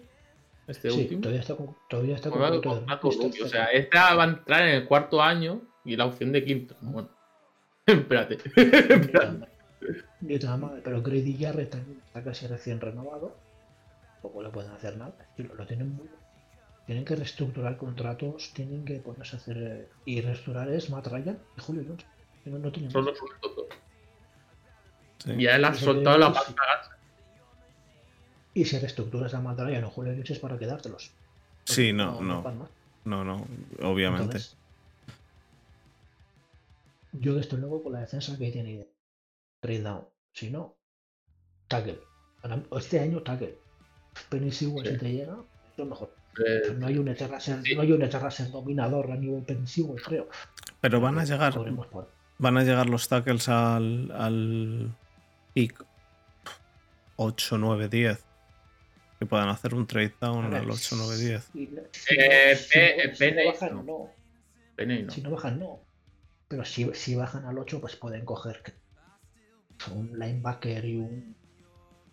[0.66, 1.20] Este sí, último.
[1.22, 5.22] Todavía está con, todavía está con, O sea, esta va a entrar en el cuarto
[5.22, 6.74] año y la opción de quinto.
[6.80, 7.08] Bueno.
[7.86, 8.38] Espérate.
[10.84, 13.36] pero Grady Jarrett también está casi recién renovado.
[14.20, 15.14] Poco le pueden hacer nada.
[15.36, 16.08] Lo, tienen muy.
[16.86, 19.56] Tienen que reestructurar contratos, tienen que ponerse a hacer.
[19.58, 22.04] Eh, y reestructurar es Matt Ryan y Julio Jones.
[22.44, 23.66] No, no Son los únicos
[25.36, 26.54] Ya él ha soltado la pasta
[28.54, 31.12] Y si reestructuras a Matt Ryan o Julio Jones es para quedártelos.
[31.64, 32.44] Sí, no, no.
[33.04, 33.46] No, no,
[33.82, 34.38] obviamente.
[37.20, 38.88] Yo desde luego con la defensa que tiene
[39.60, 40.06] trade down.
[40.32, 40.76] Si no,
[41.68, 42.00] tackle.
[42.76, 43.58] Este año tackle.
[44.28, 45.36] Penny si te llega,
[45.72, 46.14] es lo mejor.
[46.44, 47.38] Eh, no hay un Eterra
[47.74, 49.66] no hay un dominador a nivel Penny
[50.04, 50.28] creo.
[50.80, 51.54] Pero van a llegar.
[52.38, 54.94] Van a llegar los tackles al, al
[55.54, 55.82] pick
[57.16, 58.24] 8, 9, 10.
[59.18, 61.50] Que puedan hacer un trade down al 8, 9, 10.
[62.10, 63.14] Eh,
[64.76, 65.10] Penny no.
[65.10, 65.85] Si no bajan, no.
[66.48, 68.62] Pero si, si bajan al 8, pues pueden coger
[69.92, 71.36] un linebacker y un.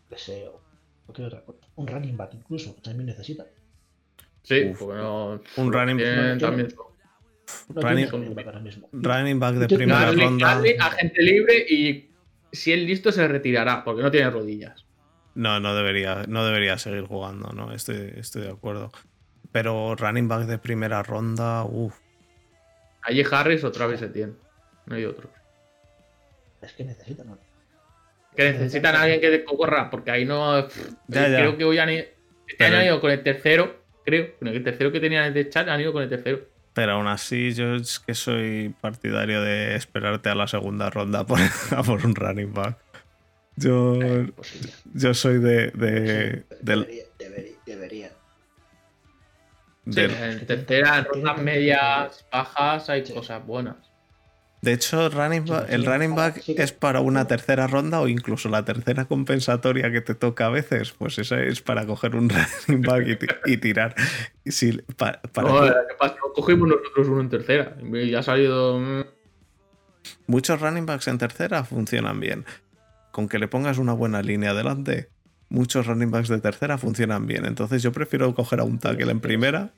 [0.10, 0.50] qué sé,
[1.76, 3.48] un running back incluso, también necesitan.
[4.43, 6.39] Sí, no, un running back.
[6.39, 6.67] También.
[7.69, 8.08] Running,
[8.91, 10.62] running, back de primera ronda.
[10.80, 12.10] agente libre y
[12.52, 14.86] si es listo se retirará porque no tiene rodillas.
[15.36, 18.91] No, no debería, no debería seguir jugando, no, estoy, estoy de acuerdo.
[19.52, 22.02] Pero running back de primera ronda, uff.
[23.03, 24.33] Allí Harris otra vez se tiene.
[24.85, 25.29] No hay otro.
[26.61, 27.37] Es que necesitan ¿no?
[28.35, 30.67] Que necesitan a alguien que corra, porque ahí no.
[31.09, 32.05] Creo que hoy han ido.
[32.47, 34.35] Este año han ido con el tercero, creo.
[34.39, 36.41] Con el tercero que tenían en el chat han ido con el tercero.
[36.73, 41.39] Pero aún así, yo es que soy partidario de esperarte a la segunda ronda por,
[41.85, 42.77] por un running back.
[43.55, 43.99] Yo,
[44.95, 45.69] yo soy de.
[45.71, 47.03] de debería,
[47.65, 48.11] debería,
[49.89, 53.76] Sí, en tercera, en rondas medias, bajas, hay cosas buenas.
[54.63, 59.91] De hecho, el running back es para una tercera ronda o incluso la tercera compensatoria
[59.91, 60.93] que te toca a veces.
[60.93, 62.30] Pues esa es para coger un
[62.67, 63.93] running back y, tirar.
[64.46, 65.74] Si, para no, que...
[66.34, 67.76] Cogimos nosotros uno en tercera.
[67.91, 68.80] Y ha salido.
[68.80, 69.04] Mm.
[70.28, 72.46] Muchos running backs en tercera funcionan bien.
[73.12, 75.10] Con que le pongas una buena línea adelante,
[75.53, 77.45] muchos running backs de tercera funcionan bien.
[77.45, 79.71] Entonces yo prefiero coger a un tackle en primera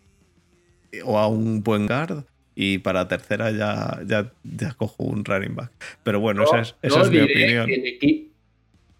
[1.04, 2.24] o a un buen guard
[2.56, 5.72] y para tercera ya, ya, ya cojo un running back.
[6.04, 7.70] Pero bueno, esa es, esa es mi opinión.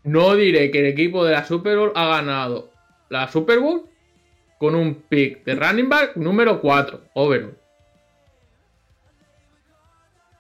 [0.04, 2.72] no diré que el equipo de la Super Bowl ha ganado
[3.10, 3.86] la Super Bowl
[4.58, 7.58] con un pick de running back número 4, overall.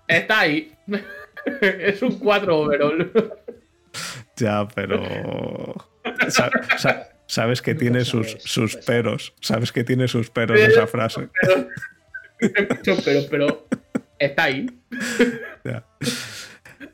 [0.07, 0.73] Está ahí.
[1.61, 3.11] es un 4 overall.
[4.35, 5.94] ya, pero
[7.27, 9.33] sabes que tiene sus, sus peros.
[9.41, 11.29] Sabes que tiene sus peros esa frase.
[12.83, 13.67] Pero, pero,
[14.19, 14.67] está ahí.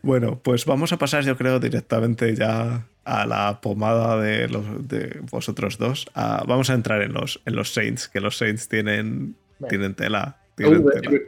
[0.01, 5.19] Bueno, pues vamos a pasar, yo creo, directamente ya a la pomada de, los, de
[5.29, 6.07] vosotros dos.
[6.15, 9.35] vamos a entrar en los, en los Saints, que los Saints tienen,
[9.69, 10.37] tienen tela.
[10.55, 11.19] Tienen tela.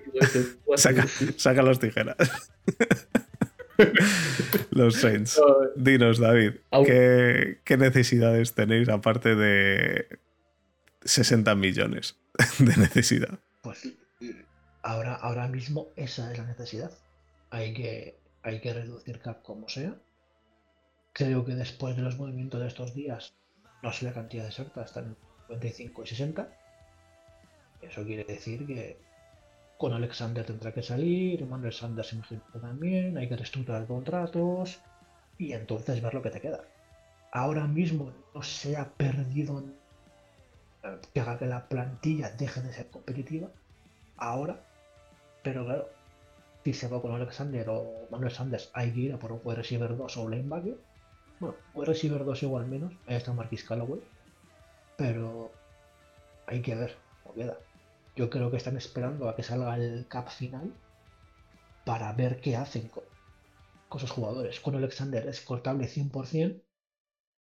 [0.76, 1.06] Saca,
[1.38, 2.16] saca las tijeras.
[4.72, 5.40] Los Saints.
[5.76, 6.54] Dinos, David,
[6.86, 10.20] ¿qué, necesidades tenéis aparte de
[11.04, 12.18] 60 millones
[12.60, 13.40] de necesidad?
[13.62, 13.90] Pues
[14.82, 16.92] ahora, ahora mismo esa es la necesidad.
[17.50, 19.96] Hay que hay que reducir cap como sea.
[21.14, 23.34] Creo que después de los movimientos de estos días,
[23.82, 25.16] no sé la cantidad exacta, están en
[25.48, 26.50] 55 y 60.
[27.82, 28.98] Eso quiere decir que
[29.84, 34.80] con Alexander tendrá que salir, Manuel Sanders imagino también, hay que reestructurar contratos
[35.38, 36.62] y entonces ver lo que te queda.
[37.34, 39.62] Ahora mismo no se ha perdido
[41.14, 43.50] que haga que la plantilla deje de ser competitiva,
[44.16, 44.56] ahora,
[45.44, 45.90] pero claro,
[46.64, 49.58] si se va con Alexander o Manuel Sanders, hay que ir a por un wide
[49.58, 50.78] receiver 2 o linebacker.
[51.42, 54.00] Bueno, wide receiver 2 igual menos, ahí está Marquis Callaway,
[54.96, 55.52] pero
[56.48, 57.58] hay que ver cómo queda.
[58.16, 60.74] Yo creo que están esperando a que salga el cap final
[61.86, 63.04] para ver qué hacen con,
[63.90, 64.60] con esos jugadores.
[64.60, 66.62] Con Alexander es cortable 100%,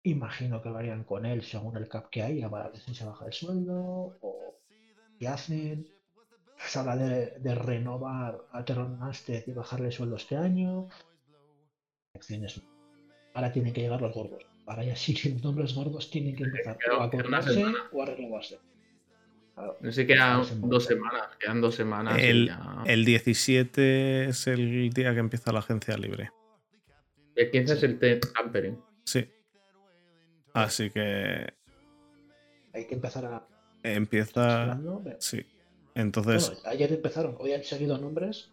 [0.04, 3.06] Imagino que lo harían con él según el cap que hay, para ver si se
[3.06, 4.56] baja el sueldo o
[5.20, 5.88] qué hacen.
[6.58, 10.90] Se habla de, renovar a Terron Master y bajarle el sueldo este año.
[13.34, 14.44] Ahora tienen que llegar los gordos.
[14.66, 18.60] Ahora ya sí que los nombres gordos tienen que empezar a cortarse o a renovarse.
[19.82, 21.30] No sé, quedan dos semanas.
[21.40, 22.18] Quedan dos semanas.
[22.20, 22.52] El,
[22.86, 26.32] el 17 es el día que empieza la agencia libre.
[27.36, 28.80] El 15 es el tampering.
[29.06, 29.28] Sí.
[30.54, 31.54] Así que.
[32.74, 33.48] Hay que empezar a.
[33.84, 34.80] Empieza.
[35.20, 35.46] Sí.
[35.96, 36.62] Entonces.
[36.66, 38.52] ayer empezaron, hoy han seguido nombres.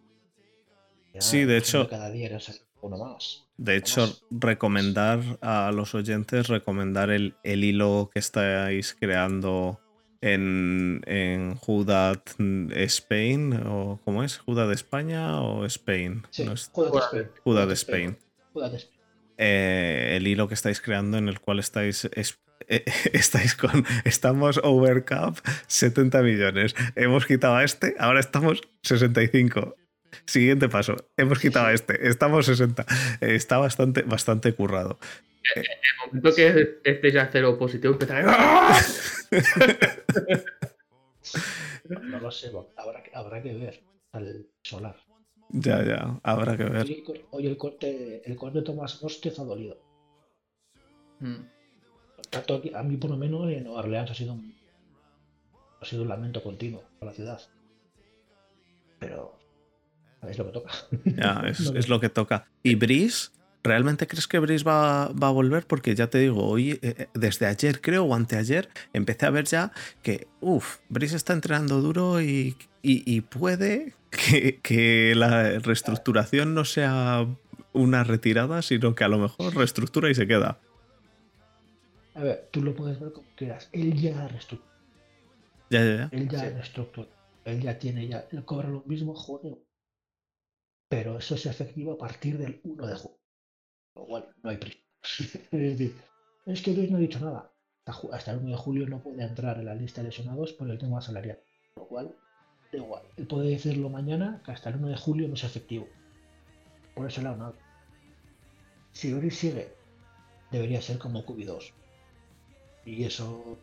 [1.19, 1.87] sí, de hecho.
[1.87, 2.37] Cada día
[2.81, 3.45] uno más.
[3.57, 9.81] De hecho, recomendar a los oyentes, recomendar el, hilo que estáis creando
[10.21, 12.29] en, en Judat
[12.71, 14.37] Spain, o ¿cómo es?
[14.39, 16.23] ¿Judat España o Spain?
[16.29, 17.27] Sí, no Judat Spain.
[17.43, 18.17] Judat Spain.
[19.37, 22.09] Eh, el hilo que estáis creando en el cual estáis
[22.67, 23.85] eh, estáis con.
[24.03, 26.75] Estamos overcap 70 millones.
[26.95, 29.75] Hemos quitado a este, ahora estamos 65.
[30.25, 30.95] Siguiente paso.
[31.17, 32.85] Hemos quitado a este, estamos 60.
[33.21, 34.99] está bastante, bastante currado.
[35.55, 38.75] En el momento que estéis a cero positivo, empezará.
[41.89, 44.97] no, lo sé, habrá, habrá que ver al solar.
[45.49, 46.85] Ya, ya, habrá que ver.
[47.31, 49.81] Hoy el, corte, el corte de Tomás Góstez ha dolido.
[51.19, 51.47] Hmm.
[52.75, 54.55] a mí por lo menos en Orleans ha sido un,
[55.81, 57.41] ha sido un lamento continuo para la ciudad.
[58.99, 59.39] Pero
[60.27, 60.71] es lo que toca.
[61.03, 62.47] Ya, es, lo que toca.
[62.61, 63.29] ¿Y Brice?
[63.63, 65.67] ¿Realmente crees que Brice va, a volver?
[65.67, 69.45] Porque ya te digo, hoy, eh, eh, desde ayer creo, o anteayer, empecé a ver
[69.45, 77.27] ya que, uff, Brice está entrenando duro y, y puede que, la reestructuración no sea
[77.73, 80.59] una retirada, sino que a lo mejor reestructura y se queda.
[82.15, 83.69] A ver, tú lo puedes ver como quieras.
[83.71, 84.73] Él ya reestructura.
[85.69, 86.09] Ya, ya, ya.
[86.11, 87.07] Él ya reestructura.
[87.45, 89.57] Él ya tiene, ya, él cobra lo mismo, joder.
[90.89, 93.18] Pero eso es efectivo a partir del 1 de julio.
[93.95, 94.79] Lo cual no hay prisa.
[95.03, 95.95] es decir,
[96.45, 97.51] es que Luis no ha dicho nada.
[98.11, 100.77] Hasta el 1 de julio no puede entrar en la lista de lesionados por el
[100.77, 101.39] tema salarial.
[101.75, 102.15] Lo cual
[102.71, 103.03] da igual.
[103.17, 105.87] Él puede decirlo mañana que hasta el 1 de julio no es efectivo.
[106.93, 107.53] Por eso lado nada.
[108.91, 109.73] Si Ori sigue,
[110.51, 111.71] debería ser como QB2.
[112.85, 113.57] Y eso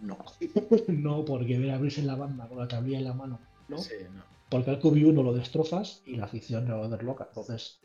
[0.00, 0.18] no.
[0.88, 3.76] no, porque ver a abrirse en la banda con la tablilla en la mano, ¿no?
[4.50, 7.26] Porque al QB1 lo destrozas y la afición lo va a ver loca.
[7.28, 7.80] Entonces.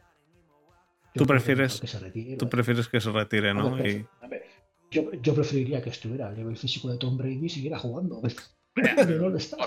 [1.14, 3.76] Tú prefieres, que se retire, tú prefieres que se retire, ¿no?
[3.76, 4.46] A ver,
[4.92, 8.22] yo, yo, preferiría que estuviera al nivel físico de Tom Brady y siguiera jugando.
[8.74, 9.58] pero no lo está.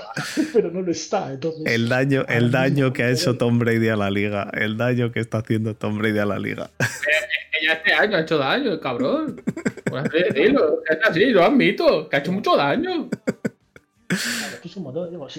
[0.52, 1.38] Pero no lo está.
[1.66, 4.50] el daño, el daño que ha hecho Tom Brady a la liga.
[4.52, 6.70] El daño que está haciendo Tom Brady a la liga.
[7.62, 9.42] ya este año ha hecho daño, el cabrón.
[10.12, 10.82] decirlo.
[10.88, 12.08] Es así, lo admito.
[12.08, 13.08] Que ha hecho mucho daño.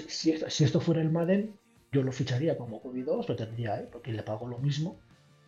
[0.08, 1.54] si, esto, fuera el Madden,
[1.92, 3.88] yo lo ficharía como COVID-2, lo tendría, ¿eh?
[3.90, 4.98] porque le pago lo mismo.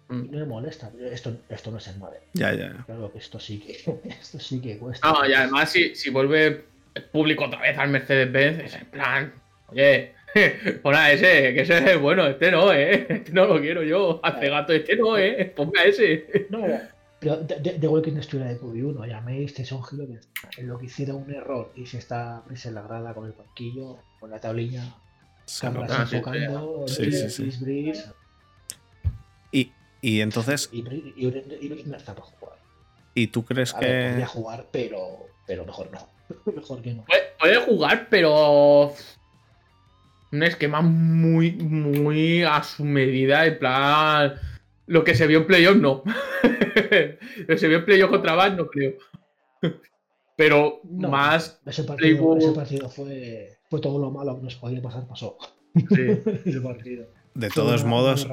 [0.08, 0.24] Mm.
[0.24, 0.90] Y no me molesta.
[1.10, 2.20] Esto, esto no es el Madden.
[2.34, 2.84] Ya, ya.
[2.86, 3.72] Claro que esto sí que,
[4.08, 5.10] esto sí que cuesta.
[5.10, 6.64] No, y además, si, si vuelve
[7.12, 9.34] público otra vez al Mercedes-Benz, es en plan,
[9.68, 10.12] oye,
[10.82, 13.06] pon a ese, que ese es bueno, este no, ¿eh?
[13.10, 15.52] Este no lo quiero yo, hace gato, este no, ¿eh?
[15.54, 16.46] Ponga ese.
[16.50, 16.64] No,
[17.18, 20.68] pero de, de, de igual que en historia de QB1, llaméis que son giro en
[20.68, 24.30] lo que hiciera un error y se está en la grada con el banquillo, con
[24.30, 24.94] la tablilla,
[25.60, 27.92] cámaras ah, enfocando, sí, sí, sí,
[30.00, 30.68] Y, entonces.
[30.72, 30.80] Y,
[31.16, 31.26] y,
[31.60, 32.58] y, no está para jugar.
[33.14, 33.86] ¿Y tú crees que.?
[33.86, 36.08] Ver, podría jugar, pero, pero mejor no.
[36.54, 37.04] Mejor que no.
[37.38, 38.92] Puede, jugar, pero.
[40.32, 43.46] Un esquema muy, muy a su medida.
[43.46, 44.34] En plan.
[44.86, 46.02] Lo que se vio en playoff, no.
[46.42, 48.94] lo que se vio en playoff contra Van, no creo.
[50.36, 51.60] Pero más.
[51.66, 55.38] Ese partido, ese partido fue, fue todo lo malo que nos podía pasar, pasó.
[55.74, 56.20] Sí.
[56.44, 57.06] ese partido.
[57.34, 58.26] De todos modos,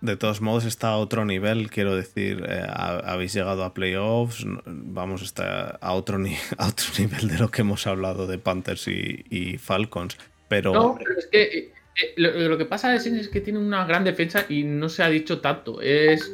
[0.00, 5.22] de todos modos está a otro nivel, quiero decir, eh, habéis llegado a playoffs, vamos
[5.22, 6.18] está a otro,
[6.58, 10.16] a otro nivel de lo que hemos hablado de Panthers y, Falcons.
[10.48, 10.72] Pero...
[10.72, 14.04] No, pero es que eh, eh, lo, que pasa es, es, que tiene una gran
[14.04, 15.80] defensa y no se ha dicho tanto.
[15.80, 16.30] Es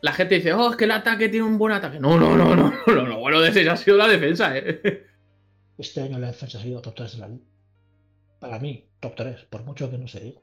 [0.00, 1.98] la gente dice, oh, es que el ataque tiene un buen ataque.
[1.98, 5.06] No, no, no, no, no, lo bueno de ese ha sido la defensa, ¿eh?
[5.76, 7.44] Este año la defensa ha sido top 3 de la liga.
[8.38, 10.40] Para mí, top 3, por mucho que no se diga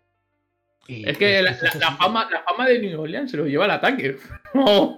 [0.88, 1.54] es que la,
[1.98, 4.18] fama, la, fama, de New Orleans se lo lleva al ataque.
[4.54, 4.96] No,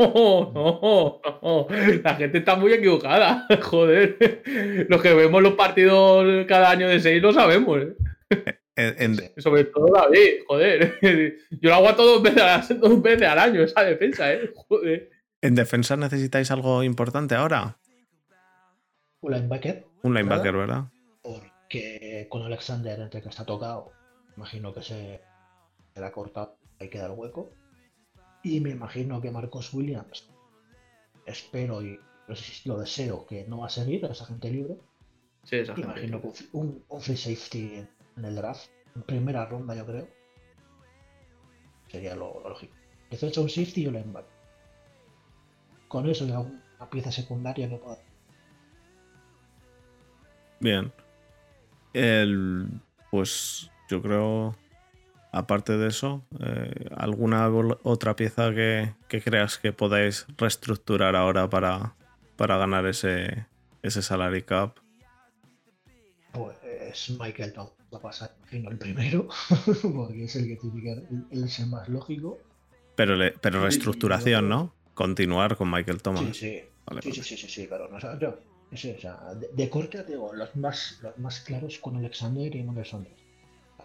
[0.53, 1.67] no, no.
[2.03, 3.47] La gente está muy equivocada.
[3.63, 4.43] Joder.
[4.87, 7.79] Los que vemos los partidos cada año de seis lo sabemos.
[7.81, 7.95] ¿eh?
[9.37, 10.99] Sobre todo David, joder.
[11.49, 14.51] Yo lo hago dos veces, dos veces al año, esa defensa, ¿eh?
[14.53, 15.09] Joder.
[15.41, 17.79] ¿En defensa necesitáis algo importante ahora?
[19.21, 19.83] Un linebacker.
[20.03, 20.83] Un linebacker, ¿verdad?
[21.23, 23.91] Porque con Alexander, entre que está tocado,
[24.35, 25.21] imagino que se
[25.97, 27.49] queda cortado, ahí queda el hueco.
[28.43, 30.29] Y me imagino que Marcos Williams,
[31.25, 31.99] espero y
[32.65, 34.77] lo deseo que no va a seguir, a esa gente libre.
[35.43, 40.07] Sí, imagino que un, free safety en el draft, en primera ronda, yo creo.
[41.87, 42.75] Sería lo, lógico.
[43.09, 44.37] Defensa un safety y un linebacker.
[45.87, 47.97] Con eso ya una pieza secundaria que pueda.
[50.59, 50.91] Bien.
[51.93, 54.53] El, pues yo creo
[55.31, 57.49] aparte de eso, eh, ¿alguna
[57.83, 61.95] otra pieza que, creas que podáis reestructurar ahora para,
[62.35, 63.45] para ganar ese,
[63.83, 64.77] ese salary cap?
[66.31, 69.27] Pues Michael Tom va a pasar, imagino, el primero,
[69.81, 72.37] porque es el que tiene que el, más lógico.
[72.95, 74.73] Pero, pero reestructuración, ¿no?
[74.93, 76.23] Continuar con Michael Thomas.
[76.35, 76.61] Sí,
[77.01, 77.11] sí.
[77.11, 78.39] sí, sí, sí, sí, pero no, yo,
[79.53, 83.26] de, corte, digo, los más, los más claros con Alexander y Michael Saunders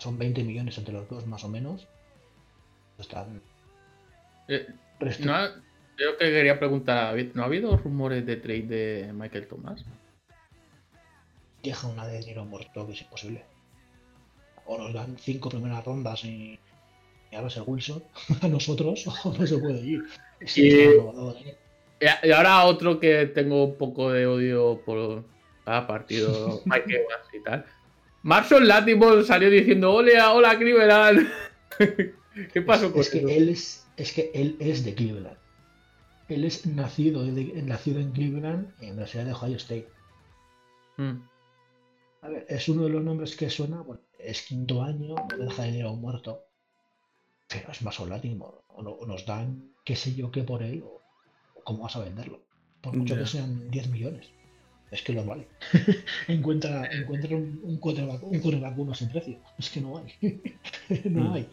[0.03, 1.87] son 20 millones entre los dos más o menos.
[2.99, 3.41] Están...
[4.49, 4.67] Eh,
[4.99, 9.85] creo que quería preguntar a David, ¿no ha habido rumores de trade de Michael Thomas?
[11.63, 13.45] Deja una de dinero muerto que es imposible.
[14.67, 16.59] O nos dan cinco primeras rondas y,
[17.31, 18.03] y ahora ser Wilson
[18.43, 20.03] a nosotros, o no se puede ir.
[20.57, 25.25] y, ahora otro que tengo un poco de odio por
[25.65, 27.65] cada partido, Michael y tal.
[28.23, 31.29] Marshall Latimore salió diciendo hola, hola Cleveland.
[32.53, 35.37] ¿Qué pasó con es que él es, es que él es de Cleveland.
[36.29, 39.89] Él es nacido, nacido en Cleveland en la Universidad de Ohio State.
[40.97, 41.23] Hmm.
[42.23, 45.63] A ver, es uno de los nombres que suena, bueno, es quinto año, no deja
[45.65, 46.45] de dinero muerto.
[47.49, 48.59] Pero es Marshall Latimore.
[48.69, 51.03] O, nos dan qué sé yo qué por él, o,
[51.65, 52.41] cómo vas a venderlo.
[52.81, 54.31] Por mucho que sean 10 millones
[54.93, 55.47] es que lo vale.
[56.29, 58.23] encuentra encuentra un, un quarterback,
[58.79, 59.39] un sin precio.
[59.59, 60.41] Es que no hay.
[61.05, 61.33] no mm.
[61.33, 61.49] hay.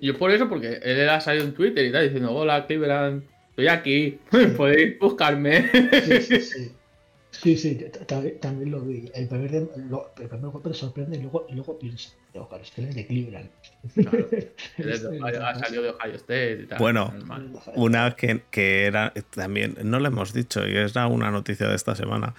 [0.00, 3.68] Yo por eso, porque él ha salido en Twitter y tal, diciendo, hola Cleveland, estoy
[3.68, 4.18] aquí,
[4.56, 5.70] podéis buscarme.
[6.04, 6.72] sí, sí, sí.
[7.42, 7.74] Sí, sí,
[8.40, 9.10] también lo vi.
[9.14, 12.70] El primer, lo, el primer golpe te sorprende y luego, y luego piensa, ojalá, es
[12.70, 13.50] que él es de Cleveland.
[15.42, 16.78] ha salido de Ohio State y tal.
[16.78, 17.12] Bueno,
[17.74, 21.94] una que, que, era también, no lo hemos dicho, y era una noticia de esta
[21.94, 22.34] semana.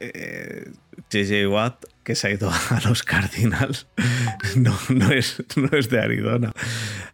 [0.00, 0.70] Eh,
[1.10, 3.86] JJ Watt, que se ha ido a los Cardinals,
[4.56, 6.52] no, no, es, no es de Arizona.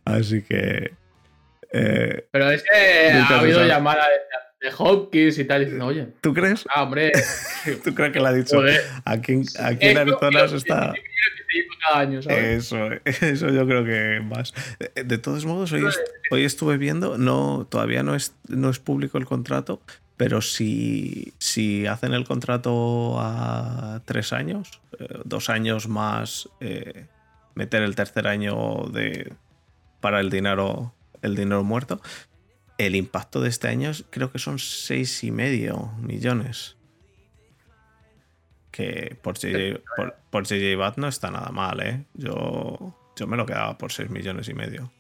[0.05, 0.95] Así que.
[1.73, 4.05] Eh, Pero es que ha habido llamada
[4.65, 6.09] de Hopkins y tal, diciendo, oye.
[6.23, 6.65] ¿Tú crees?
[6.75, 7.13] Ah, hombre.
[7.85, 8.61] ¿Tú crees que le ha dicho?
[9.05, 9.43] Aquí,
[9.81, 10.95] en Arizona está.
[12.31, 14.55] Eso, eso yo creo que más.
[14.95, 15.85] De todos modos, hoy,
[16.31, 19.83] hoy estuve viendo, no, todavía no es, no es público el contrato,
[20.17, 27.07] pero si, si hacen el contrato a tres años, eh, dos años más, eh,
[27.55, 29.33] meter el tercer año de
[30.01, 32.01] para el dinero, el dinero muerto,
[32.79, 36.77] el impacto de este año creo que son seis y medio millones.
[38.71, 39.83] Que por JJ,
[40.31, 42.05] por, Bat no está nada mal, ¿eh?
[42.15, 44.91] Yo, yo me lo quedaba por 6 millones y medio.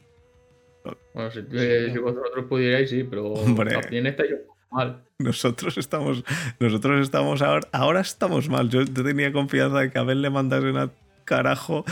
[1.14, 4.36] Bueno, si, vosotros pudierais, sí, pero Hombre, también está yo
[4.70, 5.02] mal.
[5.18, 6.24] Nosotros estamos,
[6.60, 8.68] nosotros estamos ahora, ahora estamos mal.
[8.68, 10.90] Yo tenía confianza de que a Abel le mandase una
[11.24, 11.84] carajo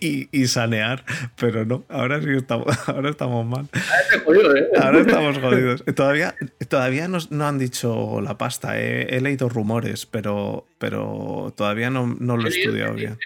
[0.00, 1.04] y, sanear,
[1.38, 3.66] pero no, ahora sí estamos, ahora estamos mal.
[3.72, 4.68] ¿eh?
[4.80, 5.84] Ahora estamos jodidos.
[5.94, 6.34] Todavía,
[6.68, 12.48] todavía no, han dicho la pasta, he, leído rumores, pero, pero todavía no, lo he
[12.48, 13.18] estudiado bien.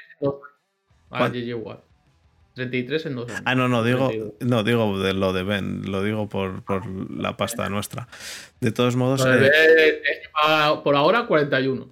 [2.54, 4.10] 33 en dos Ah, no, no, digo,
[4.40, 6.62] no, digo de lo de Ben, lo digo por,
[7.10, 8.08] la pasta nuestra.
[8.60, 9.24] De todos modos.
[9.26, 10.02] Eh,
[10.82, 11.88] por ahora 41.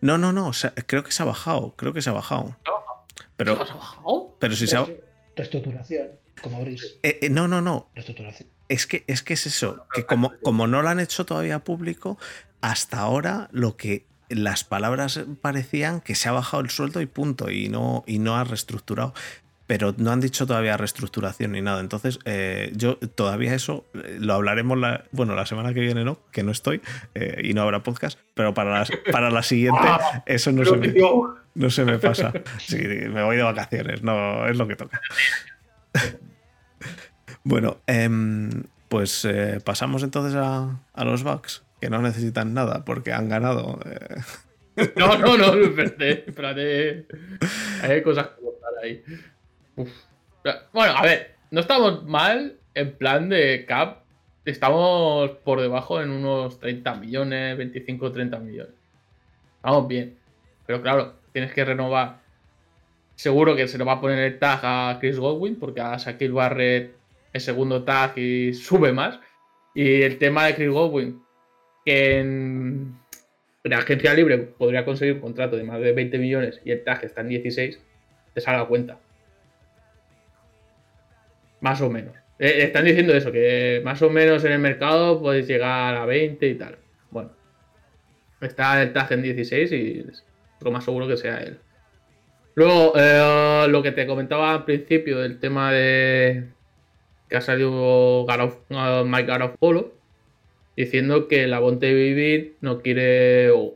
[0.00, 0.50] No, no, no,
[0.86, 2.56] creo que se ha bajado, creo que se ha bajado.
[3.36, 3.72] Pero, ¿Se?
[4.38, 4.86] Pero si se ha,
[5.36, 6.08] Reestructuración,
[6.40, 6.98] como abrís.
[7.02, 7.88] Eh, eh, no, no, no.
[7.94, 8.48] Reestructuración.
[8.68, 12.18] Es que, es que es eso, que como, como no lo han hecho todavía público,
[12.60, 17.50] hasta ahora lo que las palabras parecían que se ha bajado el sueldo y punto,
[17.50, 19.12] y no, y no ha reestructurado
[19.66, 21.80] pero no han dicho todavía reestructuración ni nada.
[21.80, 26.18] Entonces, eh, yo todavía eso eh, lo hablaremos la, bueno, la semana que viene, ¿no?
[26.32, 26.82] Que no estoy
[27.14, 30.76] eh, y no habrá podcast, pero para la, para la siguiente ah, eso no se,
[30.76, 30.94] me,
[31.54, 32.32] no se me pasa.
[32.58, 35.00] Sí, me voy de vacaciones, no es lo que toca.
[37.44, 39.26] bueno, em, pues
[39.64, 43.78] pasamos entonces a, a, los Bucks, que no necesitan nada porque han ganado.
[44.96, 47.06] No, no, no, espérate, espérate.
[47.82, 49.04] Hay cosas que contar ahí.
[50.72, 54.02] Bueno, a ver, no estamos mal en plan de cap.
[54.44, 58.74] Estamos por debajo en unos 30 millones, 25, 30 millones.
[59.56, 60.18] Estamos bien.
[60.66, 62.20] Pero claro, tienes que renovar.
[63.16, 66.32] Seguro que se le va a poner el tag a Chris Godwin, porque a Shaquille
[66.32, 66.94] Barrett
[67.32, 69.18] el segundo tag y sube más.
[69.74, 71.20] Y el tema de Chris Godwin,
[71.84, 72.96] que en,
[73.64, 77.04] la agencia libre podría conseguir un contrato de más de 20 millones y el tag
[77.04, 77.80] está en 16,
[78.32, 79.00] te salga cuenta.
[81.60, 82.14] Más o menos.
[82.38, 86.46] Eh, están diciendo eso, que más o menos en el mercado puedes llegar a 20
[86.46, 86.78] y tal.
[87.10, 87.32] Bueno,
[88.40, 90.04] está el tag en 16 y
[90.60, 91.58] lo más seguro que sea él.
[92.54, 96.44] Luego, eh, lo que te comentaba al principio del tema de
[97.28, 99.94] que ha salido uh, Mike Garofolo
[100.76, 103.74] diciendo que la Bonte Vivir no quiere, o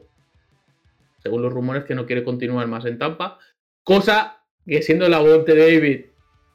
[1.23, 3.39] según los rumores, que no quiere continuar más en Tampa.
[3.85, 6.07] Cosa que siendo la Bonte David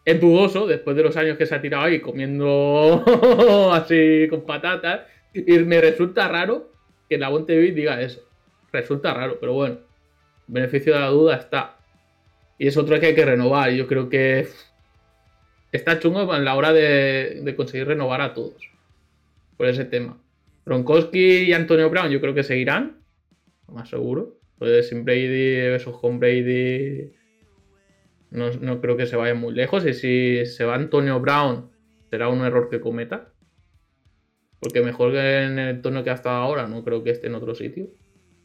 [0.05, 3.03] es dudoso después de los años que se ha tirado ahí comiendo
[3.73, 5.01] así con patatas.
[5.33, 6.71] Y me resulta raro
[7.09, 8.21] que la Bonte diga eso.
[8.71, 9.77] Resulta raro, pero bueno.
[10.53, 11.77] Beneficio de la duda está.
[12.57, 13.71] Y es otro que hay que renovar.
[13.71, 14.47] Yo creo que
[15.71, 18.69] está chungo en la hora de, conseguir renovar a todos.
[19.57, 20.17] Por ese tema.
[20.65, 23.01] Gronkowski y Antonio Brown yo creo que seguirán.
[23.67, 24.37] Más seguro.
[24.57, 27.11] Pues sin Brady, besos con Brady
[28.33, 29.85] no, creo que se vaya muy lejos.
[29.85, 31.69] Y si se va Antonio Brown,
[32.09, 33.31] será un error que cometa.
[34.59, 37.35] Porque mejor que en el tono que ha estado ahora, no creo que esté en
[37.35, 37.89] otro sitio.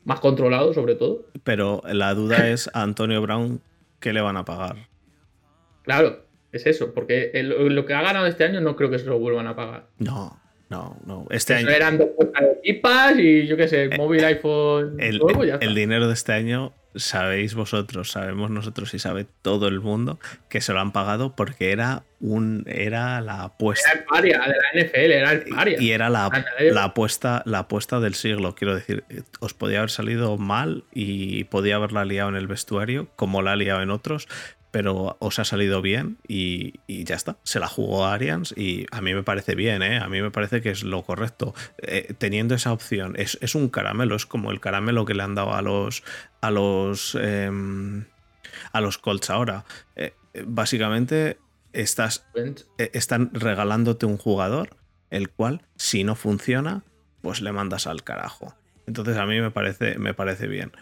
[0.08, 1.26] Más controlado, sobre todo.
[1.44, 3.60] Pero la duda es a Antonio Brown,
[4.00, 4.88] ¿qué le van a pagar?
[5.82, 6.94] Claro, es eso.
[6.94, 9.88] Porque lo que ha ganado este año no creo que se lo vuelvan a pagar.
[9.98, 10.40] No,
[10.70, 11.26] no, no.
[11.28, 11.68] Este año.
[11.68, 12.08] Eran dos
[13.18, 14.96] y yo qué sé, el eh, móvil, iPhone.
[14.98, 15.20] El,
[15.60, 20.62] el dinero de este año sabéis vosotros, sabemos nosotros y sabe todo el mundo que
[20.62, 23.90] se lo han pagado porque era un era la apuesta.
[23.90, 25.80] Era el paria de la NFL, era el paria.
[25.80, 29.04] Y era la, la, apuesta, la apuesta del siglo, quiero decir.
[29.40, 33.56] Os podía haber salido mal y podía haberla liado en el vestuario, como la ha
[33.56, 34.28] liado en otros,
[34.70, 37.36] pero os ha salido bien y, ya está.
[37.42, 39.98] Se la jugó Arians y a mí me parece bien, ¿eh?
[39.98, 41.54] a mí me parece que es lo correcto.
[41.78, 45.54] Eh, teniendo esa opción, es, un caramelo, es como el caramelo que le han dado
[45.54, 46.02] a los
[46.40, 48.04] a los em,
[48.72, 49.64] a los Colts ahora.
[49.96, 50.12] Eh,
[50.44, 51.38] básicamente
[51.72, 52.26] estás,
[52.76, 54.76] están regalándote un jugador,
[55.10, 56.82] el cual, si no funciona,
[57.22, 58.54] pues le mandas al carajo.
[58.86, 60.72] Entonces a mí me parece, me parece bien.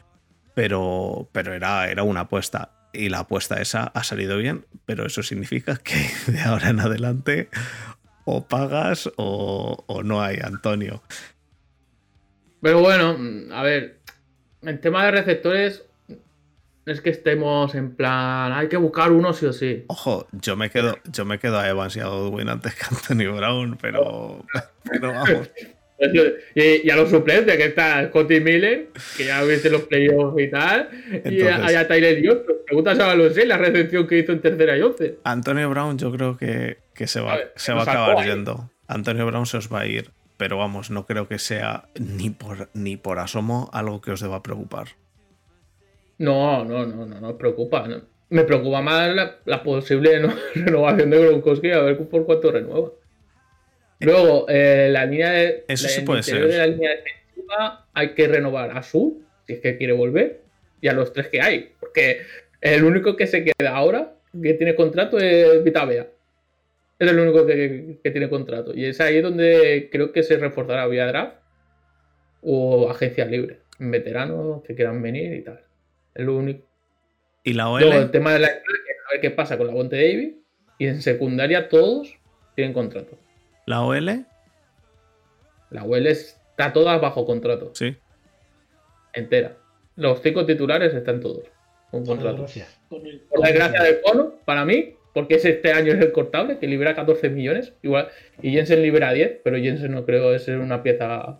[0.54, 5.22] Pero, pero era, era una apuesta y la apuesta esa ha salido bien, pero eso
[5.22, 7.48] significa que de ahora en adelante
[8.24, 11.02] o pagas o, no hay, Antonio.
[12.60, 13.16] Pero bueno,
[13.54, 14.00] a ver,
[14.62, 15.84] el tema de receptores
[16.86, 19.84] es que estemos en plan, hay que buscar uno sí o sí.
[19.88, 22.88] Ojo, yo me quedo, yo me quedo a Evans y a Godwin antes que a
[22.96, 24.44] Antonio Brown, pero,
[24.84, 25.50] pero vamos.
[26.54, 30.90] Y, a los suplentes, que está Scotty Miller, que ya viste los playoffs y tal,
[31.24, 32.38] y a, a Tyler Dios.
[32.66, 35.18] Preguntas a Alonso la recepción que hizo en tercera y once.
[35.24, 36.76] Antonio Brown, yo creo que,
[37.06, 38.70] se va, a, se va a acabar yendo.
[38.86, 42.68] Antonio Brown se os va a ir, pero vamos, no creo que sea ni por,
[42.74, 44.88] ni por asomo algo que os deba preocupar.
[46.18, 47.86] No, no, no, no, no preocupa.
[48.28, 49.14] Me preocupa más
[49.44, 50.20] la, posible
[50.54, 52.90] renovación de Gronkowski, a ver por cuánto renueva.
[54.00, 55.64] Luego, eh, la línea de.
[55.68, 56.46] Eso sí puede ser.
[56.46, 60.42] de la línea defensiva hay que renovar a Su, si es que quiere volver,
[60.80, 61.72] y a los tres que hay.
[61.80, 62.20] Porque
[62.60, 66.08] el único que se queda ahora, que tiene contrato, es Vitavea.
[66.98, 68.72] Es el único que, tiene contrato.
[68.74, 71.36] Y es ahí donde creo que se reforzará vía draft
[72.42, 73.60] o agencia libre.
[73.78, 75.60] Veteranos que quieran venir y tal.
[76.16, 76.66] Es lo único.
[77.44, 77.82] ¿Y la OL?
[77.82, 80.34] Luego, el tema de la a ver qué pasa con la Bonte Davis.
[80.78, 82.14] Y en secundaria todos
[82.54, 83.16] tienen contrato.
[83.66, 84.26] ¿La OL?
[85.70, 87.70] La OL está toda bajo contrato.
[87.74, 87.96] Sí.
[89.12, 89.56] Entera.
[89.96, 91.44] Los cinco titulares están todos
[91.90, 92.46] con contrato.
[92.88, 96.94] Por desgracia del cono, para mí, porque ese este año es el cortable, que libera
[96.94, 98.08] 14 millones, igual,
[98.42, 101.38] y Jensen libera 10, pero Jensen no creo es una pieza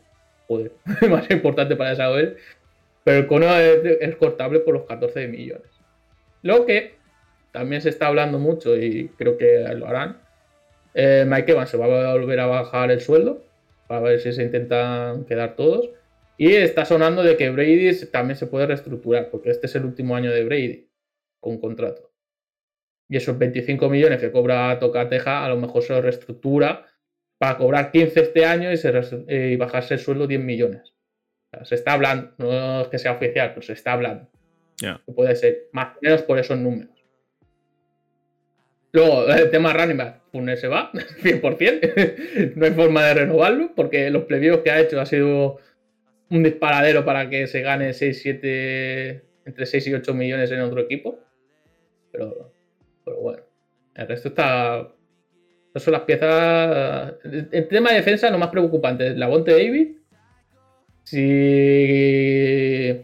[0.48, 0.72] joder,
[1.10, 2.36] más importante para esa OL.
[3.06, 5.70] Pero el cono es, cortable por los 14 millones.
[6.42, 6.96] Lo que
[7.52, 10.20] también se está hablando mucho y creo que lo harán.
[10.92, 13.44] Eh, Mike Evans se va a volver a bajar el sueldo
[13.86, 15.88] para ver si se intentan quedar todos.
[16.36, 20.16] Y está sonando de que Brady también se puede reestructurar, porque este es el último
[20.16, 20.90] año de Brady
[21.38, 22.10] con contrato.
[23.08, 26.88] Y esos 25 millones que cobra Tocateja, a lo mejor se lo reestructura
[27.38, 30.95] para cobrar 15 este año eh, y bajarse el sueldo 10 millones
[31.64, 34.28] se está hablando, no es que sea oficial, pero se está hablando.
[35.14, 36.96] Puede ser más o menos por esos números.
[38.92, 40.20] Luego, el tema running back,
[40.56, 40.90] se va,
[41.22, 42.52] 100%.
[42.56, 45.58] no hay forma de renovarlo, porque los plebeyos que ha hecho ha sido
[46.30, 50.80] un disparadero para que se gane 6, 7, entre 6 y 8 millones en otro
[50.80, 51.20] equipo.
[52.12, 52.52] Pero,
[53.04, 53.42] pero bueno,
[53.94, 54.92] el resto está.
[55.70, 57.14] Esas son las piezas.
[57.22, 59.96] El tema de defensa, lo más preocupante la Bonte David
[61.06, 61.18] si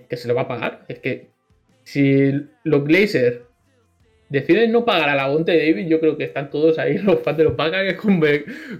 [0.08, 0.84] que se lo va a pagar.
[0.88, 1.28] Es que
[1.84, 2.32] si
[2.64, 3.38] los Glazers
[4.28, 7.38] deciden no pagar a la Bonte David, yo creo que están todos ahí, los fans
[7.38, 8.20] de los pagan con,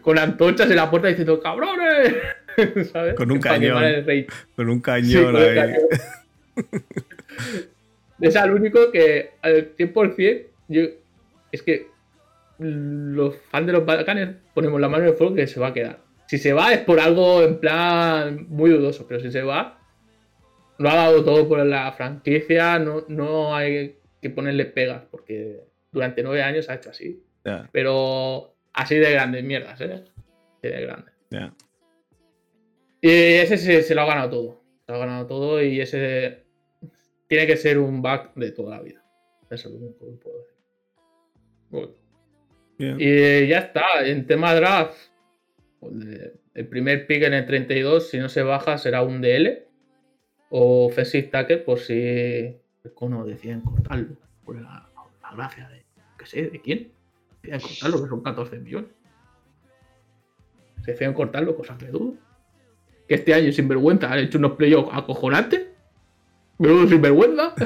[0.01, 2.15] con antorchas en la puerta diciendo ¡cabrones!
[3.17, 3.83] Con un cañón.
[4.55, 5.75] Con un cañón ahí.
[8.21, 10.83] es al único que al 100% yo,
[11.51, 11.87] es que
[12.59, 15.73] los fans de los Balcanes ponemos la mano en el fuego que se va a
[15.73, 16.01] quedar.
[16.33, 19.79] Si se va es por algo en plan muy dudoso, pero si se va,
[20.79, 25.61] lo ha dado todo por la franquicia, no, no hay que ponerle pegas, porque
[25.91, 27.23] durante nueve años ha hecho así.
[27.71, 30.05] Pero así de grandes mierdas, ¿eh?
[30.57, 31.13] Así de grande.
[33.03, 34.63] Y ese se, lo ha ganado todo.
[34.87, 36.45] Se lo ha ganado todo y ese
[37.29, 39.05] tiene que ser un back de toda la vida.
[39.51, 40.13] Eso es lo único que
[41.69, 41.89] puedo
[42.79, 42.97] decir.
[42.99, 44.07] Y ya está.
[44.07, 45.12] En tema draft,
[46.55, 49.65] el primer pick en el 32, si no se baja, será un DL
[50.51, 54.17] o offensive tackle por si el cono deciden cortarlo.
[54.45, 54.89] Por la,
[55.35, 55.85] gracia de,
[56.19, 56.93] qué sé, ¿de quién?
[57.43, 58.91] Deciden cortarlo, que son 14 millones.
[60.85, 62.15] Se deciden cortarlo, cosas que dudo.
[63.09, 65.69] Que este año, sin vergüenza, han hecho unos playoffs acojonantes.
[66.59, 67.55] Menudo sinvergüenza.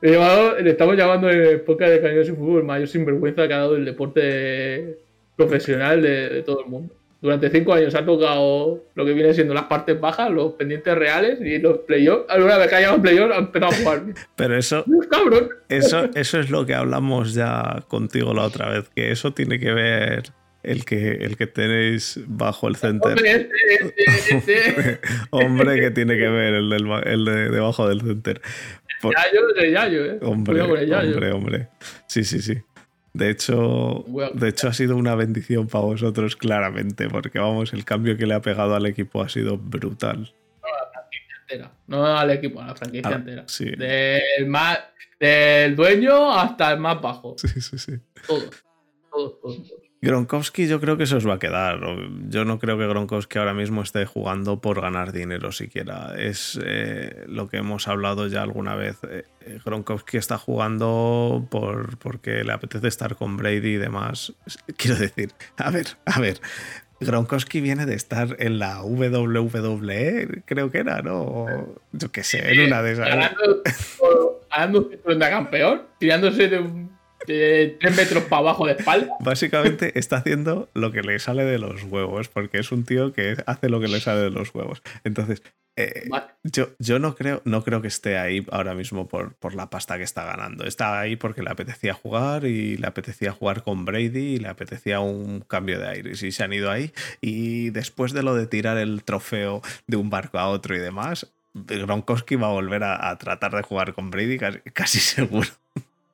[0.00, 3.84] Le estamos llamando en podcast de Cañones y Fútbol mayor sinvergüenza que ha dado el
[3.84, 4.98] deporte
[5.36, 6.94] profesional de, todo el mundo.
[7.20, 11.40] Durante cinco años ha tocado lo que viene siendo las partes bajas, los pendientes reales
[11.40, 12.24] y los playoffs.
[12.28, 14.02] Alguna vez que haya un playoff ha empezado a jugar.
[14.36, 15.50] Pero eso, cabrón.
[15.68, 19.72] Eso, eso es lo que hablamos ya contigo la otra vez, que eso tiene que
[19.72, 20.32] ver
[20.64, 23.12] el que, el que tenéis bajo el center.
[23.12, 25.00] Hombre, este, este, este.
[25.30, 28.40] Hombre que tiene que ver el, del, el de debajo del center.
[29.02, 30.18] Yayo, Yayo, ¿eh?
[30.22, 31.68] Hombre, hombre, hombre.
[32.06, 32.62] Sí, sí, sí.
[33.14, 34.04] De hecho,
[34.34, 38.34] de hecho, ha sido una bendición para vosotros, claramente, porque vamos, el cambio que le
[38.34, 40.34] ha pegado al equipo ha sido brutal.
[40.62, 41.72] No, a la franquicia entera.
[41.86, 43.44] No al equipo, a la franquicia ah, entera.
[43.76, 44.78] Del, más,
[45.20, 47.36] del dueño hasta el más bajo.
[47.36, 47.92] Sí, sí, sí.
[48.26, 48.64] Todos.
[49.10, 49.72] Todos, todos.
[50.02, 51.78] Gronkowski yo creo que eso os va a quedar.
[52.28, 56.14] Yo no creo que Gronkowski ahora mismo esté jugando por ganar dinero siquiera.
[56.18, 58.98] Es eh, lo que hemos hablado ya alguna vez.
[59.08, 64.32] Eh, eh, Gronkowski está jugando por, porque le apetece estar con Brady y demás.
[64.76, 66.40] Quiero decir, a ver, a ver.
[66.98, 71.46] Gronkowski viene de estar en la WWE, creo que era, ¿no?
[71.92, 73.08] Yo qué sé, en una de esas.
[74.50, 79.14] Ganando, un campeón, tirándose de un tres metros para abajo de espalda.
[79.20, 83.36] Básicamente está haciendo lo que le sale de los huevos, porque es un tío que
[83.46, 84.82] hace lo que le sale de los huevos.
[85.04, 85.42] Entonces,
[85.76, 86.10] eh,
[86.44, 89.96] yo, yo no, creo, no creo que esté ahí ahora mismo por, por la pasta
[89.96, 90.64] que está ganando.
[90.64, 95.00] Está ahí porque le apetecía jugar y le apetecía jugar con Brady y le apetecía
[95.00, 96.22] un cambio de aires.
[96.22, 96.92] Y se han ido ahí.
[97.20, 101.32] Y después de lo de tirar el trofeo de un barco a otro y demás,
[101.54, 104.38] Gronkowski va a volver a, tratar de jugar con Brady
[104.72, 105.48] casi seguro.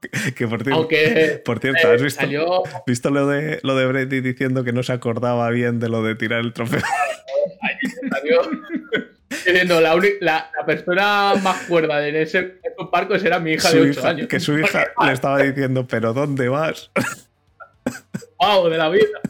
[0.36, 0.62] Que por,
[1.42, 2.24] por cierto, ¿has visto,
[2.86, 6.14] visto lo, de, lo de Brady diciendo que no se acordaba bien de lo de
[6.14, 6.82] tirar el trofeo?
[9.28, 12.58] Diciendo, la, la, persona más cuerda de ese,
[12.90, 14.28] parco era mi hija de 8 años.
[14.28, 16.90] Que su hija le estaba diciendo, ¿pero dónde vas?
[18.38, 18.68] ¡Wow!
[18.68, 19.20] De la vida.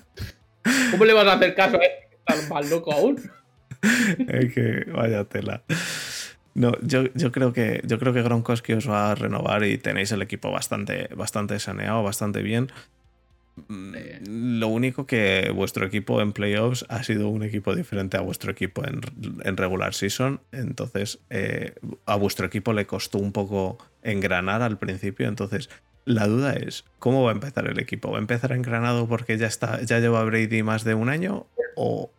[0.91, 3.31] ¿Cómo le vas a hacer caso a este que está más loco aún?
[4.29, 5.63] Es que vaya tela.
[6.59, 10.11] No, yo, yo, creo que, yo creo que Gronkowski os va a renovar y tenéis
[10.11, 12.73] el equipo bastante, bastante saneado, bastante bien.
[13.69, 18.51] Mm, lo único que vuestro equipo en playoffs ha sido un equipo diferente a vuestro
[18.51, 20.41] equipo en, regular season.
[20.51, 21.75] Entonces, eh,
[22.07, 25.29] a vuestro equipo le costó un poco engranar al principio.
[25.29, 25.71] Entonces,
[26.07, 28.11] la duda es, ¿cómo va a empezar el equipo?
[28.11, 31.47] ¿Va a empezar engranado porque ya está, ya lleva Brady más de un año
[31.77, 32.11] o,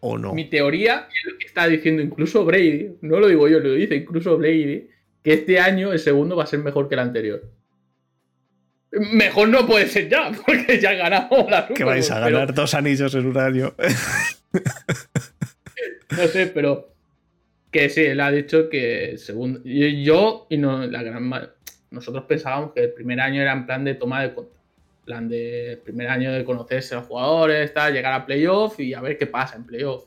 [0.00, 0.34] o no?
[0.34, 3.96] Mi teoría es lo que está diciendo incluso Brady, no lo digo yo, lo dice
[3.96, 4.88] incluso Brady,
[5.22, 7.42] que este año el segundo va a ser mejor que el anterior.
[8.92, 12.74] Mejor no puede ser ya, porque ya ganamos la Super Que vais a ganar dos
[12.74, 13.74] anillos en un año.
[16.16, 16.94] no sé, pero
[17.70, 19.60] que sí, él ha dicho que segundo.
[19.64, 21.30] Yo y no, la gran
[21.90, 24.57] nosotros pensábamos que el primer año era en plan de toma de contacto.
[25.08, 29.00] Plan de primer año de conocerse a los jugadores, tal, llegar a playoff y a
[29.00, 30.04] ver qué pasa en playoff.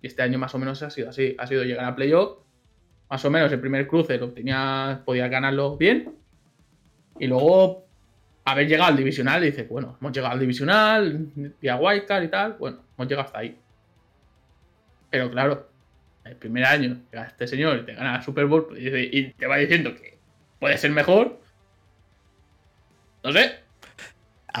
[0.00, 1.36] Y este año más o menos ha sido así.
[1.38, 2.38] Ha sido llegar a playoff.
[3.10, 6.14] Más o menos el primer cruce lo tenía, podía ganarlo bien.
[7.18, 7.84] Y luego
[8.46, 11.26] haber llegado al divisional y dices, bueno, hemos llegado al divisional,
[11.60, 12.54] y a Wildcard y tal.
[12.54, 13.58] Bueno, hemos llegado hasta ahí.
[15.10, 15.68] Pero claro,
[16.24, 19.58] el primer año llega este señor te gana la Super Bowl pues, y te va
[19.58, 20.16] diciendo que
[20.58, 21.38] puede ser mejor.
[23.22, 23.69] No sé.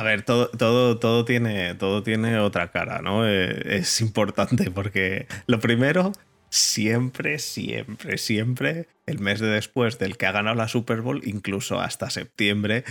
[0.00, 3.28] A ver, todo, todo, todo, tiene, todo tiene otra cara, ¿no?
[3.28, 6.12] Eh, es importante porque lo primero,
[6.48, 11.80] siempre, siempre, siempre, el mes de después del que ha ganado la Super Bowl, incluso
[11.80, 12.84] hasta septiembre,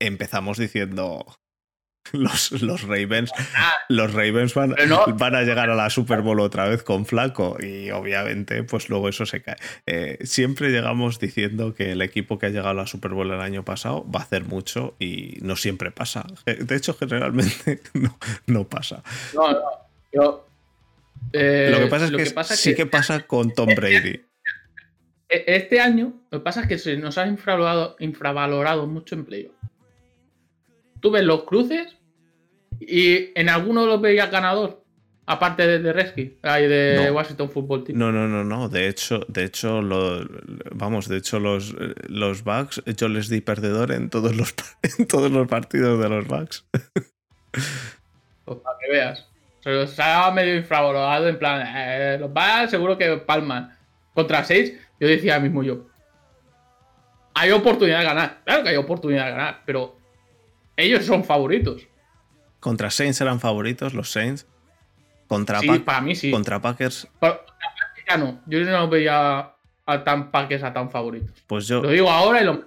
[0.00, 1.24] empezamos diciendo,
[2.12, 3.74] los, los Ravens, ah.
[3.88, 4.74] los Ravens van,
[5.16, 9.08] van, a llegar a la Super Bowl otra vez con Flaco y obviamente pues luego
[9.08, 9.56] eso se cae.
[9.86, 13.40] Eh, siempre llegamos diciendo que el equipo que ha llegado a la Super Bowl el
[13.40, 16.26] año pasado va a hacer mucho y no siempre pasa.
[16.44, 17.80] De hecho, generalmente
[18.46, 19.02] no, pasa.
[19.34, 19.60] No, no.
[20.12, 20.46] Yo,
[21.32, 24.20] eh, lo que pasa es que, sí que pasa con Tom Brady.
[25.28, 29.24] E, este año, lo que pasa es que se nos ha infravalorado, infravalorado mucho en
[29.24, 29.54] playoff
[31.02, 31.98] tú ves los cruces
[32.80, 34.80] y en alguno los veías ganador.
[35.24, 37.98] Aparte de, de Resky, de Washington Football Team.
[37.98, 38.68] No, no, no, no.
[38.68, 39.80] De hecho, de hecho,
[40.72, 41.76] vamos, de hecho, los,
[42.08, 44.52] los Bucks, yo les di perdedor en todos los,
[44.98, 46.66] en todos los partidos de los Bucks.
[48.44, 49.28] Pues para que veas.
[49.60, 53.78] Se los ha medio infravalorado, en plan, eh, los Bucks seguro que palman.
[54.14, 55.86] Contra 6, yo decía mismo yo.
[57.34, 58.40] Hay oportunidad de ganar.
[58.44, 60.01] Claro que hay oportunidad de ganar, pero
[60.82, 61.86] ellos son favoritos.
[62.60, 64.46] Contra Saints eran favoritos, los Saints.
[65.26, 66.30] Contra, sí, para mí sí.
[66.30, 67.08] contra Packers.
[68.08, 68.40] ya no.
[68.46, 69.52] Yo no veía
[69.86, 71.30] a tan Packers a tan favoritos.
[71.46, 71.82] Pues yo.
[71.82, 72.64] Lo digo ahora y lo.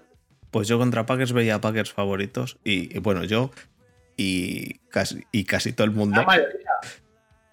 [0.51, 2.57] Pues yo contra Packers veía a Packers favoritos.
[2.63, 3.51] Y, bueno, yo
[4.17, 6.25] y casi, y casi todo el mundo.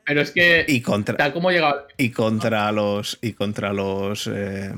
[0.04, 0.64] Pero es que.
[0.66, 1.16] Y contra.
[1.16, 1.86] Tal como llegado.
[1.96, 3.18] Y contra los.
[3.20, 4.72] Y contra los eh,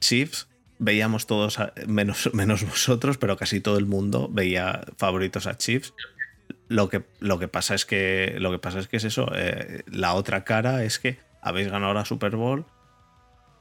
[0.00, 0.48] Chiefs
[0.84, 5.94] veíamos todos, menos, menos vosotros, pero casi todo el mundo veía favoritos a Chiefs.
[6.68, 9.30] Lo que, lo que pasa es que lo que pasa es que es eso.
[9.34, 12.64] Eh, la otra cara es que habéis ganado la Super Bowl,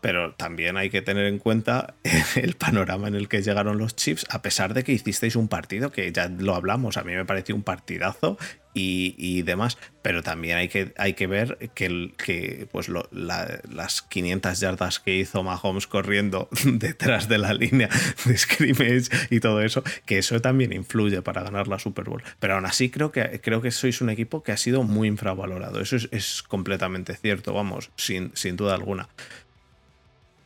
[0.04, 1.95] pero también hay que tener en cuenta
[2.36, 5.93] el panorama en el que llegaron los Chiefs, a pesar de que hicisteis un partido
[5.93, 8.38] que ya lo hablamos, a mí me pareció un partidazo
[8.76, 14.99] y, demás, pero también hay que, hay que ver que, que pues las 500 yardas
[14.99, 17.89] que hizo Mahomes corriendo detrás de la línea
[18.26, 22.24] de scrimmage y todo eso, que eso también influye para ganar la Super Bowl.
[22.39, 25.80] Pero aún así creo que, creo que sois un equipo que ha sido muy infravalorado,
[25.80, 29.08] eso es, completamente cierto, vamos, sin, sin duda alguna.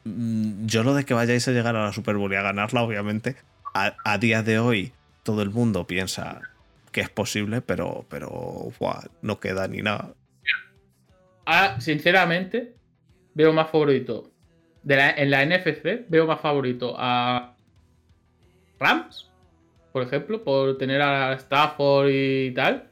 [0.08, 2.82] Mm, yo lo de que vayáis a llegar a la Super Bowl y a ganarla,
[2.82, 3.36] obviamente,
[3.74, 4.92] a, día de hoy
[5.24, 6.42] todo el mundo piensa
[6.92, 8.72] que es posible, pero, pero
[9.22, 10.14] no queda ni nada.
[11.46, 12.76] Ahora, sinceramente,
[13.36, 14.32] veo más favorito.
[14.88, 17.56] en la NFC, veo más favorito a
[18.80, 19.30] Rams,
[19.92, 22.90] por ejemplo, por tener a Stafford y tal.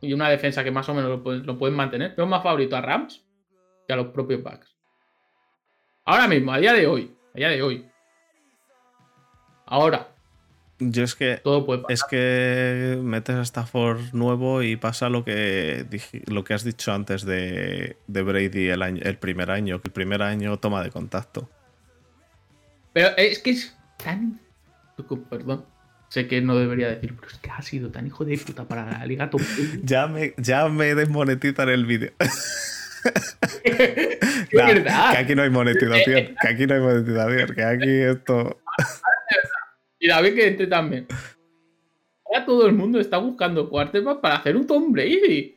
[0.00, 2.14] Y una defensa que más o menos lo, lo pueden mantener.
[2.16, 3.24] Veo más favorito a Rams
[3.86, 4.77] que a los propios Bucks.
[6.08, 7.14] Ahora mismo, a día de hoy.
[7.34, 7.84] A día de hoy.
[9.66, 10.08] Ahora.
[10.78, 11.42] Yo es que.
[11.90, 15.84] Es que metes a Stafford nuevo y pasa lo que,
[16.24, 20.22] lo que has dicho antes de, Brady el, año, el primer año, que el primer
[20.22, 21.50] año toma de contacto.
[22.94, 24.40] Pero es que es tan.
[25.28, 25.66] Perdón.
[26.08, 28.86] Sé que no debería decir, pero es que ha sido tan hijo de puta para
[28.86, 29.28] la liga.
[29.82, 32.12] ya, me, ya me desmonetizan el vídeo.
[34.52, 35.12] verdad.
[35.12, 36.36] Que aquí no hay monetización.
[36.40, 37.54] Que aquí no hay monetización.
[37.54, 38.60] Que aquí esto.
[39.98, 41.06] Y David que entre también.
[42.26, 45.56] Ahora todo el mundo está buscando quarterback para hacer un Tom Brady.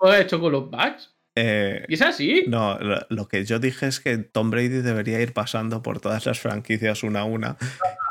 [0.00, 1.14] ¿Lo ha hecho con los Bucks?
[1.40, 2.44] Eh, ¿Y es así?
[2.48, 6.40] No, lo, que yo dije es que Tom Brady debería ir pasando por todas las
[6.40, 7.56] franquicias una a una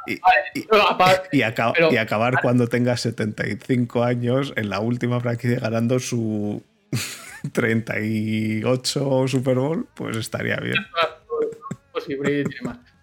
[0.07, 0.21] y,
[1.33, 1.41] y,
[1.97, 6.63] acabar cuando tenga 75 años en la última franquicia ganando su
[7.51, 10.75] 38 Super Bowl, pues estaría bien.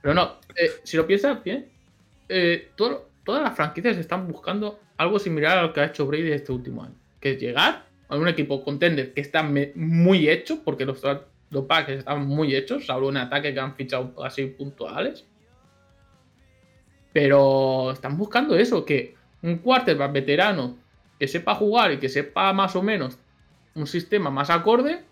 [0.02, 1.68] Pero no, eh, si lo piensas bien,
[2.28, 6.52] eh, todas las franquicias están buscando algo similar a lo que ha hecho Brady este
[6.52, 11.02] último año, que es llegar a un equipo contender que está muy hecho, porque los,
[11.50, 15.24] los packs están muy hechos, salvo un ataque que han fichado así puntuales.
[17.12, 20.78] Pero están buscando eso, que un quarterback veterano
[21.18, 23.18] que sepa jugar y que sepa más o menos
[23.74, 25.04] un sistema más acorde,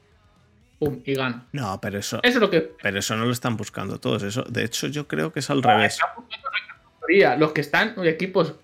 [0.79, 1.47] pum, y gana.
[1.53, 2.73] No, pero eso, eso es lo que...
[2.83, 4.23] pero eso no lo están buscando todos.
[4.23, 5.99] Eso, de hecho, yo creo que es al revés.
[7.39, 8.55] Los que están equipos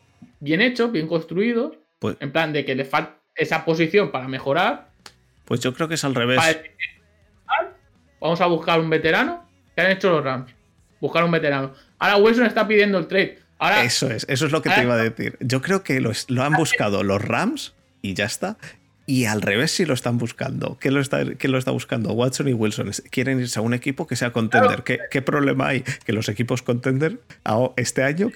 [0.40, 4.90] bien hechos, bien construidos, pues, en plan de que le falta esa posición para mejorar.
[5.44, 6.40] Pues yo creo que es al revés.
[8.20, 9.49] Vamos a buscar un veterano.
[9.74, 10.53] ¿Qué han hecho los Rams?
[11.01, 11.72] Buscar un veterano.
[11.99, 13.38] Ahora Wilson está pidiendo el trade.
[13.59, 15.36] Ahora, eso es, eso es lo que te iba a decir.
[15.40, 18.57] Yo creo que lo, lo han buscado los Rams y ya está.
[19.09, 20.76] Y al revés si lo están buscando.
[20.78, 22.12] ¿Qué lo está, lo está buscando?
[22.12, 22.90] Watson y Wilson.
[23.09, 24.82] Quieren irse a un equipo que sea contender.
[24.82, 25.82] ¿Qué, problema hay?
[26.04, 27.18] Que los equipos contender
[27.76, 28.30] este año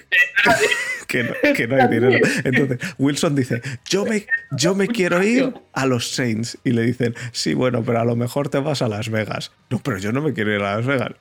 [1.07, 2.27] que, no, hay dinero.
[2.43, 6.57] Entonces, Wilson dice, yo me, yo me quiero ir a los Saints.
[6.63, 9.51] Y le dicen, sí, bueno, pero a lo mejor te vas a Las Vegas.
[9.69, 11.11] No, pero yo no me quiero ir a Las Vegas.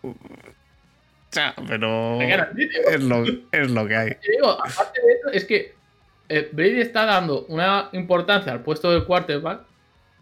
[1.68, 3.22] Pero es lo,
[3.52, 4.16] es lo que hay.
[4.64, 5.81] aparte de eso, es que
[6.28, 9.62] eh, Brady está dando una importancia al puesto del quarterback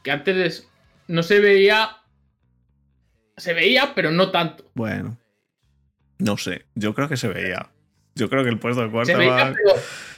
[0.03, 0.69] que antes
[1.09, 1.97] no se veía.
[3.37, 4.71] Se veía, pero no tanto.
[4.75, 5.17] Bueno,
[6.19, 6.67] no sé.
[6.75, 7.71] Yo creo que se veía.
[8.15, 9.57] Yo creo que el puesto del quarterback.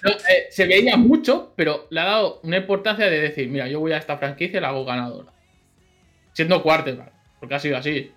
[0.04, 3.92] Eh, se veía, mucho, pero le ha dado una importancia de decir: Mira, yo voy
[3.92, 5.32] a esta franquicia y la hago ganadora.
[6.32, 8.12] Siendo quarterback, porque ha sido así.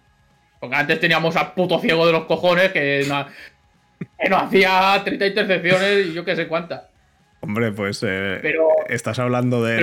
[0.59, 3.27] Porque antes teníamos a puto ciego de los cojones que no,
[4.17, 6.94] que no hacía 30 intercepciones y yo qué sé cuántas.
[7.45, 8.41] Hombre, pues eh,
[8.89, 9.79] estás hablando de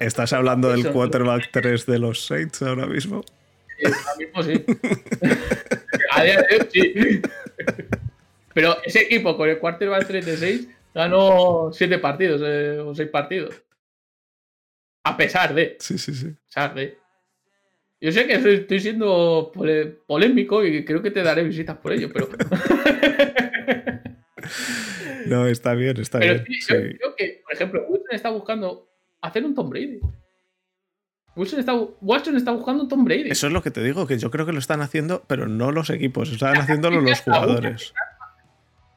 [0.00, 3.24] estás hablando del quarterback 3 de los Saints ahora mismo.
[3.78, 4.64] Sí, ahora mismo sí.
[6.12, 7.22] A día de hoy sí.
[8.52, 13.08] Pero ese equipo con el quarterback 3 de 6 ganó 7 partidos eh, o 6
[13.08, 13.62] partidos.
[15.04, 15.78] A pesar de.
[15.80, 16.26] Sí, sí, sí.
[16.26, 16.98] A pesar de.
[17.98, 19.52] Yo sé que estoy siendo
[20.06, 22.28] polémico y creo que te daré visitas por ello, pero.
[25.30, 26.44] No, está bien, está bien.
[26.46, 28.88] yo creo que, por ejemplo, Wilson está buscando
[29.20, 30.00] hacer un Tom Brady.
[31.36, 33.30] Wilson está, Watson está buscando un Tom Brady.
[33.30, 35.70] Eso es lo que te digo, que yo creo que lo están haciciendo, pero no
[35.70, 37.92] los equipos, están haciéndolo los jugadores.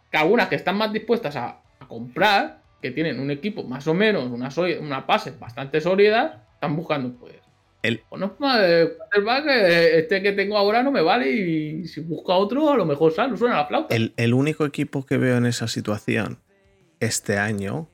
[0.09, 4.29] Que algunas que están más dispuestas a, comprar, que tienen un equipo más o menos,
[4.29, 4.49] una,
[4.79, 7.38] una base bastante sólida, están buscando, pues.
[7.81, 8.03] El...
[8.09, 12.85] Bueno, el este que tengo ahora no me vale y si busca otro, a lo
[12.85, 13.95] mejor sale, suena la flauta.
[13.95, 16.39] El, único equipo que veo en esa situación
[16.99, 17.89] este año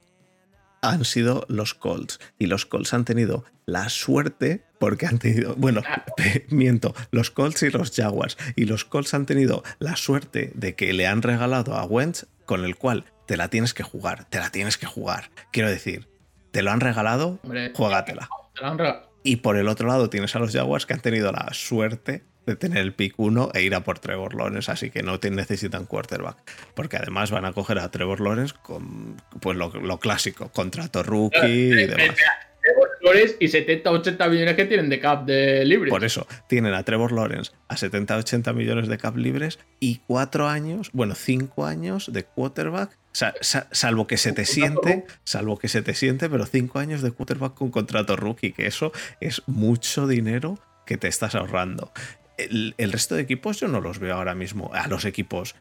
[0.82, 2.20] han sido los Colts.
[2.40, 5.82] Y los Colts han tenido la suerte, porque han tenido, bueno,
[6.50, 8.38] miento, los Colts y los Jaguars.
[8.56, 12.66] Y los Colts han tenido la suerte de que le han regalado a Wentz, con
[12.66, 15.30] el cual te la tienes que jugar, te la tienes que jugar.
[15.52, 16.08] Quiero decir,
[16.52, 17.40] te lo han regalado,
[17.76, 18.30] juégatela.
[18.54, 19.05] Te lo han regalado.
[19.26, 22.56] Y por el otro lado tienes a los Jaguars que han tenido la suerte de
[22.56, 25.88] tener el pick 1 e ir a por Trevor Lawrence, así que no te necesitan
[25.88, 26.38] quarterback.
[26.76, 31.72] Porque además van a coger a Trevor Lawrence con pues lo, clásico, contrato rookie y
[31.74, 32.16] eh, eh, demás.
[32.62, 35.90] Trevor Lawrence y 70-80 millones que tienen de cap de libres.
[35.90, 40.92] Por eso, tienen a Trevor Lawrence a 70-80 millones de cap libres y 4 años,
[40.94, 46.30] bueno, 5 años de quarterback salvo que se te siente, salvo que se te siente,
[46.30, 48.92] pero cinco años de quarterback con contrato rookie, que eso
[49.22, 51.92] es mucho dinero que te estás ahorrando.
[52.38, 54.70] El, resto de equipos yo no los veo ahora mismo.
[54.74, 55.56] A los equipos,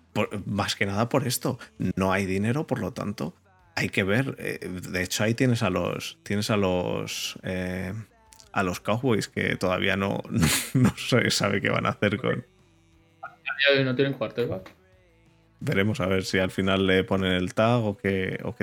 [0.44, 1.60] más que nada por esto.
[1.94, 3.36] No hay dinero, por lo tanto,
[3.76, 4.34] hay que ver.
[4.40, 6.18] Eh, de hecho, ahí tienes a los.
[6.24, 7.38] Tienes a los.
[7.44, 7.94] Eh,
[8.52, 10.22] a los Cowboys que todavía no,
[10.74, 12.44] no, se sabe qué van a hacer con.
[13.84, 14.74] No tienen quarterback
[15.64, 18.54] veremos a ver si al final le ponen el tag o qué, o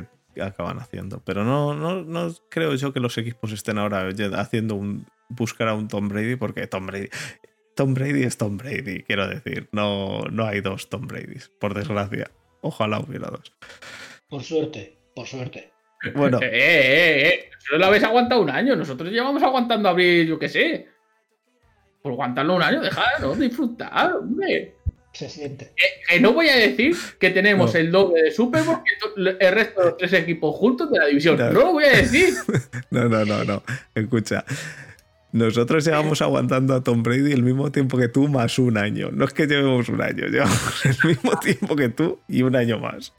[0.42, 1.22] acaban haciendo.
[1.26, 5.74] Pero no, no, no creo yo que los equipos estén ahora haciendo un buscar a
[5.74, 7.10] un Tom Brady porque Tom Brady
[7.76, 9.70] Tom Brady es Tom Brady, quiero decir.
[9.72, 12.30] No, no hay dos Tom Bradys, por desgracia.
[12.62, 13.54] Ojalá hubiera dos.
[14.30, 15.72] Por suerte, por suerte.
[16.14, 16.40] Bueno.
[16.42, 17.50] eh, eh, eh.
[17.60, 18.76] Solo lo habéis aguantado un año.
[18.76, 20.88] Nosotros llevamos aguantando abril, yo qué sé.
[22.02, 24.76] Por aguantarlo un año, dejadlo disfrutar, hombre
[25.12, 25.72] se siente.
[26.08, 29.82] Que, no voy a decir que tenemos el doble de Super Bowl que el resto
[29.82, 31.38] de los tres equipos juntos de la división.
[31.38, 32.34] No, lo voy a decir.
[32.92, 33.64] no, no, no, no.
[33.94, 34.46] Escucha.
[35.34, 39.12] Nosotros llevamos aguantando a Tom Brady el mismo tiempo que tú, más un año.
[39.12, 42.80] No es que llevemos un año, llevamos el mismo tiempo que tú y un año
[42.80, 43.14] más.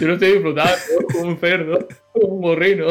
[0.00, 0.72] Yo no estoy disfrutando
[1.12, 2.86] como un cerdo, como un gorrino.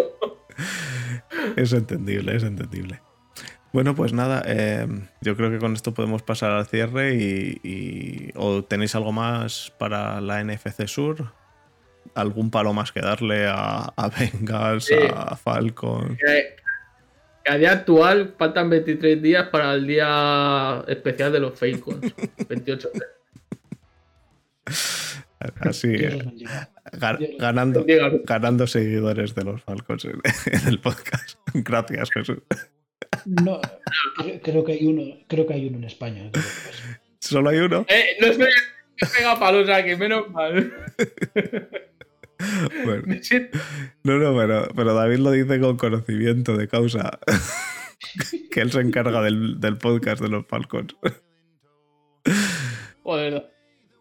[1.55, 2.99] Es entendible, es entendible.
[3.73, 4.85] Bueno, pues nada, eh,
[5.21, 10.19] yo creo que con esto podemos pasar al cierre y, ¿O tenéis algo más para
[10.21, 11.31] la NFC Sur?
[12.15, 16.17] algún palo más que darle a, a Bengals, a Falcon.
[17.45, 22.13] a día actual faltan 23 días para el día especial de los Falcons.
[22.49, 22.89] 28
[25.61, 25.97] Así,
[27.39, 27.85] ganando,
[28.25, 30.21] ganando seguidores de los Falcons en,
[30.67, 31.39] el podcast.
[31.53, 32.39] Gracias, Jesús.
[33.25, 33.61] No,
[34.41, 36.31] creo, que hay uno, creo que hay uno en España.
[37.19, 37.85] ¿Solo hay uno?
[37.87, 38.47] Eh, no estoy
[39.09, 40.71] pega palos aquí, menos mal.
[42.83, 43.03] Bueno.
[44.03, 47.19] No, no, pero, pero, David lo dice con conocimiento de causa.
[48.49, 50.95] que él se encarga del, del podcast de los Falcons.
[53.03, 53.47] Joder,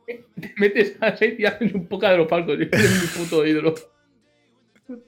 [0.06, 2.66] te metes a seis y haces un poco de los Falcons.
[2.72, 3.74] Es mi puto ídolo.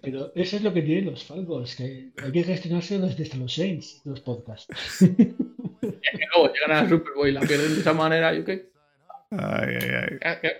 [0.01, 4.03] Pero eso es lo que tienen los Falcons, que hay que gestionarse desde los Saints,
[4.05, 4.68] los podcasts.
[5.83, 8.45] Es que luego llegan a la Super Bowl y la pierden de esa manera, ¿yo
[8.45, 8.70] qué?
[9.30, 10.51] Ay, ay, ay.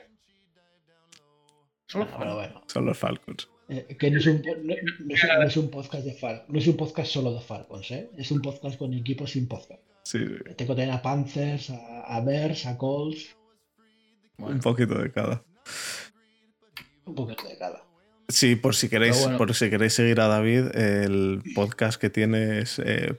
[1.87, 2.63] Son, los bueno.
[2.67, 3.49] Son los Falcons.
[3.69, 4.75] Eh, que no es, un, no,
[5.45, 8.11] es, un, podcast de Falcons, no es un podcast solo de Falcons, ¿eh?
[8.17, 9.83] es un podcast con equipos sin podcast.
[10.05, 10.55] Sí, sí.
[10.57, 13.37] Tengo que tener a Panthers, a, a Bears, a Colts.
[14.39, 15.45] Un poquito de cada.
[17.05, 17.92] Un poquito de cada.
[18.29, 22.79] Sí, por si queréis, por si queréis seguir a David, el podcast que tiene es
[22.79, 23.19] eh,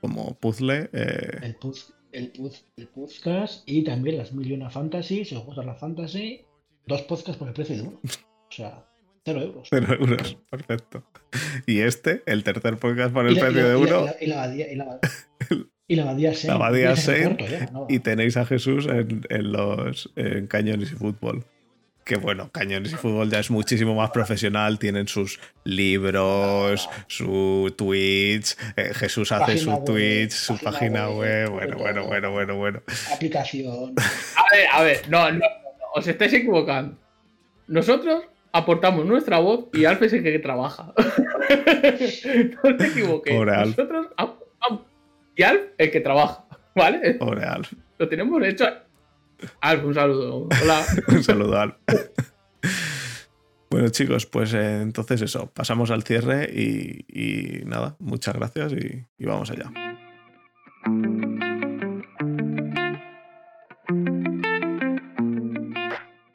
[0.00, 0.90] como puzzle.
[0.92, 1.38] Eh.
[1.42, 2.32] El, puz, el,
[3.66, 6.42] y también las Milliona Fantasy, si os gusta la Fantasy,
[6.86, 8.00] dos podcasts por el precio de uno.
[8.02, 8.84] O sea,
[9.24, 9.68] cero euros.
[9.70, 11.04] Cero euros, perfecto.
[11.66, 14.06] Y este, el tercer podcast por el precio de uno.
[14.20, 15.00] Y la, y la,
[15.86, 16.44] y la Badía 6.
[16.46, 17.28] La Badía 6.
[17.88, 21.44] Y tenéis a Jesús en, en los en Cañones y Fútbol
[22.04, 28.56] que bueno, Cañones y Fútbol ya es muchísimo más profesional, tienen sus libros, su Twitch,
[28.76, 32.82] eh, Jesús hace su Twitch, su página, web, bueno, bueno, bueno, bueno, bueno.
[33.12, 33.94] Aplicación.
[33.96, 35.46] A ver, a ver, no, no,
[35.94, 36.96] os estáis equivocando.
[37.66, 40.92] Nosotros aportamos nuestra voz y Alf es el que trabaja.
[42.64, 43.34] no te equivoques.
[43.34, 44.82] Nosotros aportamos
[45.36, 46.44] y Alf el que trabaja,
[46.74, 47.14] ¿vale?
[47.14, 47.72] Pobre Alf.
[47.98, 48.66] Lo tenemos hecho
[49.60, 50.48] Alf, un saludo.
[50.62, 50.84] Hola.
[51.08, 51.76] un saludo, Alf.
[53.74, 59.50] Bueno, chicos, pues eh, entonces eso, pasamos al cierre y, nada, muchas gracias y, vamos
[59.50, 59.72] allá.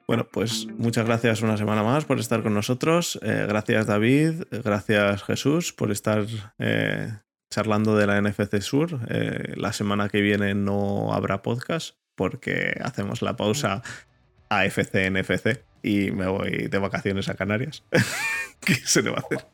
[0.05, 3.17] Bueno, pues muchas gracias una semana más por estar con nosotros.
[3.21, 6.25] Eh, gracias David, gracias Jesús por estar
[6.57, 7.19] eh,
[7.49, 8.99] charlando de la NFC Sur.
[9.55, 13.81] la semana que viene no habrá podcast, porque hacemos la pausa
[14.49, 17.81] AFC NFC y me voy de vacaciones a Canarias.
[18.59, 19.47] ¿Qué se le va a hacer?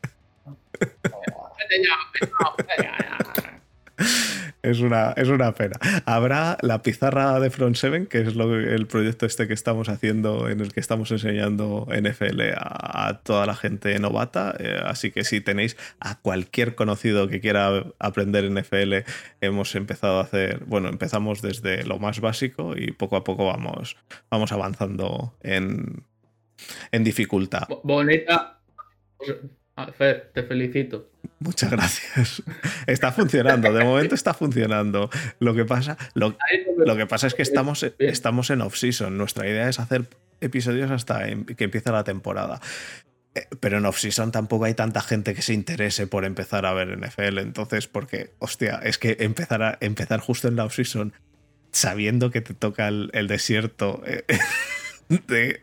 [4.66, 5.76] es, una, es una pena.
[6.04, 10.48] Habrá la pizarra de Front 7, que es lo, el proyecto este que estamos haciendo,
[10.48, 14.54] en el que estamos enseñando NFL a, toda la gente novata.
[14.58, 19.08] Eh, así que si tenéis a cualquier conocido que quiera aprender NFL,
[19.40, 23.96] hemos empezado a hacer, bueno, empezamos desde lo más básico y poco a poco vamos,
[24.30, 26.04] vamos avanzando en,
[26.90, 27.68] en dificultad.
[27.84, 28.58] Bonita.
[29.96, 31.10] Fer, te felicito.
[31.38, 32.42] Muchas gracias.
[32.86, 35.10] Está funcionando, de momento está funcionando.
[35.38, 36.36] Lo que pasa, lo,
[36.96, 39.18] que pasa es que estamos, estamos en off-season.
[39.18, 40.06] Nuestra idea es hacer
[40.40, 42.60] episodios hasta que empiece la temporada.
[43.34, 46.96] Eh, pero en off-season tampoco hay tanta gente que se interese por empezar a ver
[46.96, 47.38] NFL.
[47.38, 51.12] Entonces, porque, hostia, es que empezar, a, empezar justo en la off-season
[51.70, 54.02] sabiendo que te toca el, desierto.
[54.06, 54.24] Eh,
[55.08, 55.60] de,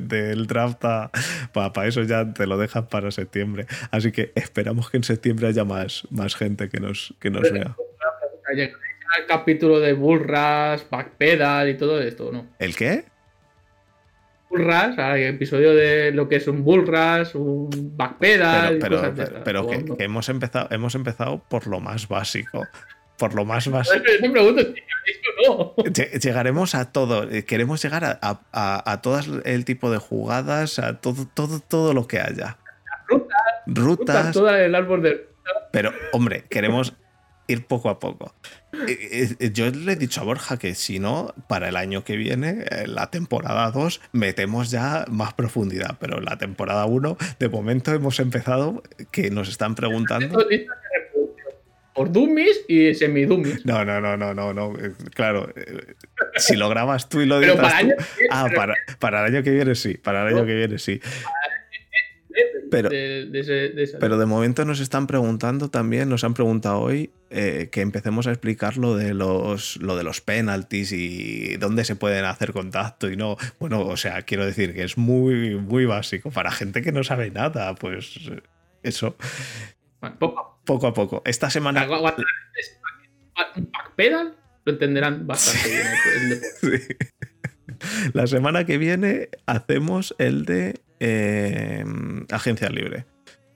[0.00, 0.84] del draft
[1.52, 3.66] para eso ya te lo dejas para septiembre.
[3.90, 7.76] Así que esperamos que en septiembre haya más, más gente que nos, que nos vea.
[8.54, 12.46] El capítulo de Bullras, Backpedal y todo esto, ¿no?
[12.58, 13.04] ¿El qué?
[14.50, 18.78] Bullras, el episodio de lo que es un Bullras, un Backpedal.
[18.78, 22.66] Pero, pero, pero, que, hemos, empezado, hemos empezado por lo más básico
[23.18, 24.04] por lo más básico.
[26.22, 27.30] Llegaremos a todo.
[27.30, 32.06] Eh, queremos llegar a, a, todo el tipo de jugadas, a todo, todo, todo lo
[32.06, 32.56] que haya.
[33.08, 33.38] Rutas.
[33.66, 34.32] Rutas.
[34.32, 35.28] todo el árbol de.
[35.72, 36.94] Pero, hombre, queremos
[37.46, 38.34] ir poco a poco.
[38.86, 42.16] Eh, eh, yo le he dicho a Borja que si no, para el año que
[42.16, 45.96] viene, la temporada 2, metemos ya más profundidad.
[45.98, 50.38] Pero la temporada 1, de momento hemos empezado, que nos están preguntando
[51.98, 53.66] por dummies y semi-dummies.
[53.66, 54.72] No, no, no, no, no, no.
[54.78, 55.94] Eh, claro, eh,
[56.36, 57.58] si lo grabas tú y lo dices.
[58.30, 59.94] Ah, para, para, el año que viene sí.
[59.94, 61.00] Para el año que viene sí.
[62.70, 67.80] pero, de, pero de momento nos están preguntando también, nos han preguntado hoy eh, que
[67.80, 72.52] empecemos a explicar lo de los lo de los penalties y dónde se pueden hacer
[72.52, 73.36] contacto y no.
[73.58, 76.30] Bueno, o sea, quiero decir que es muy, muy básico.
[76.30, 78.20] Para gente que no sabe nada, pues
[78.84, 79.16] eso.
[80.18, 81.22] Poco, a poco.
[81.24, 81.86] Esta semana.
[83.56, 86.82] Un pedal lo entenderán bastante bien.
[88.12, 91.84] La semana que viene hacemos el de eh,
[92.30, 93.06] agencia libre.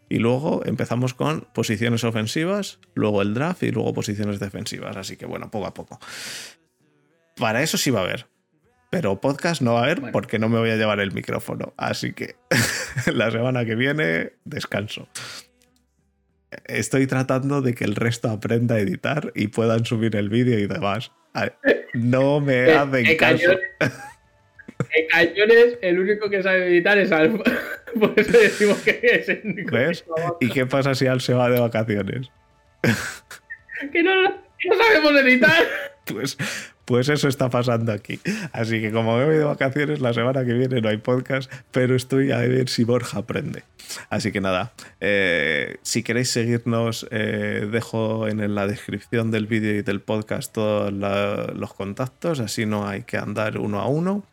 [0.08, 4.96] Y luego empezamos con posiciones ofensivas, luego el draft y luego posiciones defensivas.
[4.96, 5.98] Así que bueno, poco a poco.
[7.36, 8.26] Para eso sí va a haber.
[8.90, 11.72] Pero podcast no va a haber porque no me voy a llevar el micrófono.
[11.78, 12.36] Así que
[13.12, 15.08] la semana que viene descanso.
[16.66, 20.66] Estoy tratando de que el resto aprenda a editar y puedan subir el vídeo y
[20.66, 21.12] demás.
[21.94, 23.52] No me eh, hacen caso.
[24.94, 27.44] En cañones, el único que sabe editar es Alfa.
[27.98, 29.74] Por eso decimos que es el único.
[29.74, 30.04] ¿Ves?
[30.40, 32.30] ¿Y qué pasa si Al se va de vacaciones?
[33.92, 34.12] que no,
[34.76, 35.62] sabemos editar.
[36.04, 36.36] Pues,
[36.84, 38.20] pues eso está pasando aquí.
[38.52, 41.94] Así que como me voy de vacaciones, la semana que viene no hay podcast, pero
[41.94, 43.64] estoy a ver si Borja aprende.
[44.10, 49.82] Así que nada, eh, si queréis seguirnos, eh, dejo en la descripción del vídeo y
[49.82, 54.24] del podcast todos los contactos, así no hay que andar uno a uno.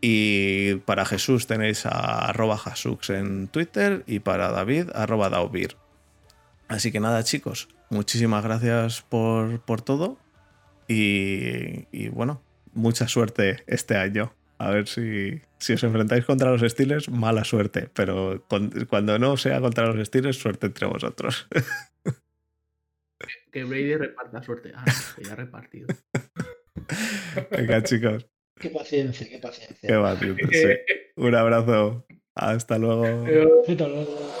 [0.00, 5.76] Y para Jesús tenéis a arroba Jasux en Twitter y para David arroba Daubir.
[6.68, 10.18] Así que nada chicos, muchísimas gracias por, todo
[10.88, 14.32] y, bueno, mucha suerte este año.
[14.58, 18.46] A ver si, si os enfrentáis contra los Steelers, mala suerte, pero
[18.88, 21.46] cuando no sea contra los Steelers, suerte entre vosotros.
[23.52, 24.72] Que Brady reparta suerte.
[24.74, 24.84] Ah,
[25.16, 25.88] que ya ha repartido.
[27.50, 28.26] Venga, chicos.
[28.58, 29.88] Qué paciencia, qué paciencia.
[29.88, 30.94] Qué paciencia, sí.
[31.16, 32.06] Un abrazo.
[32.34, 33.04] Hasta luego.
[33.66, 34.36] Hasta luego.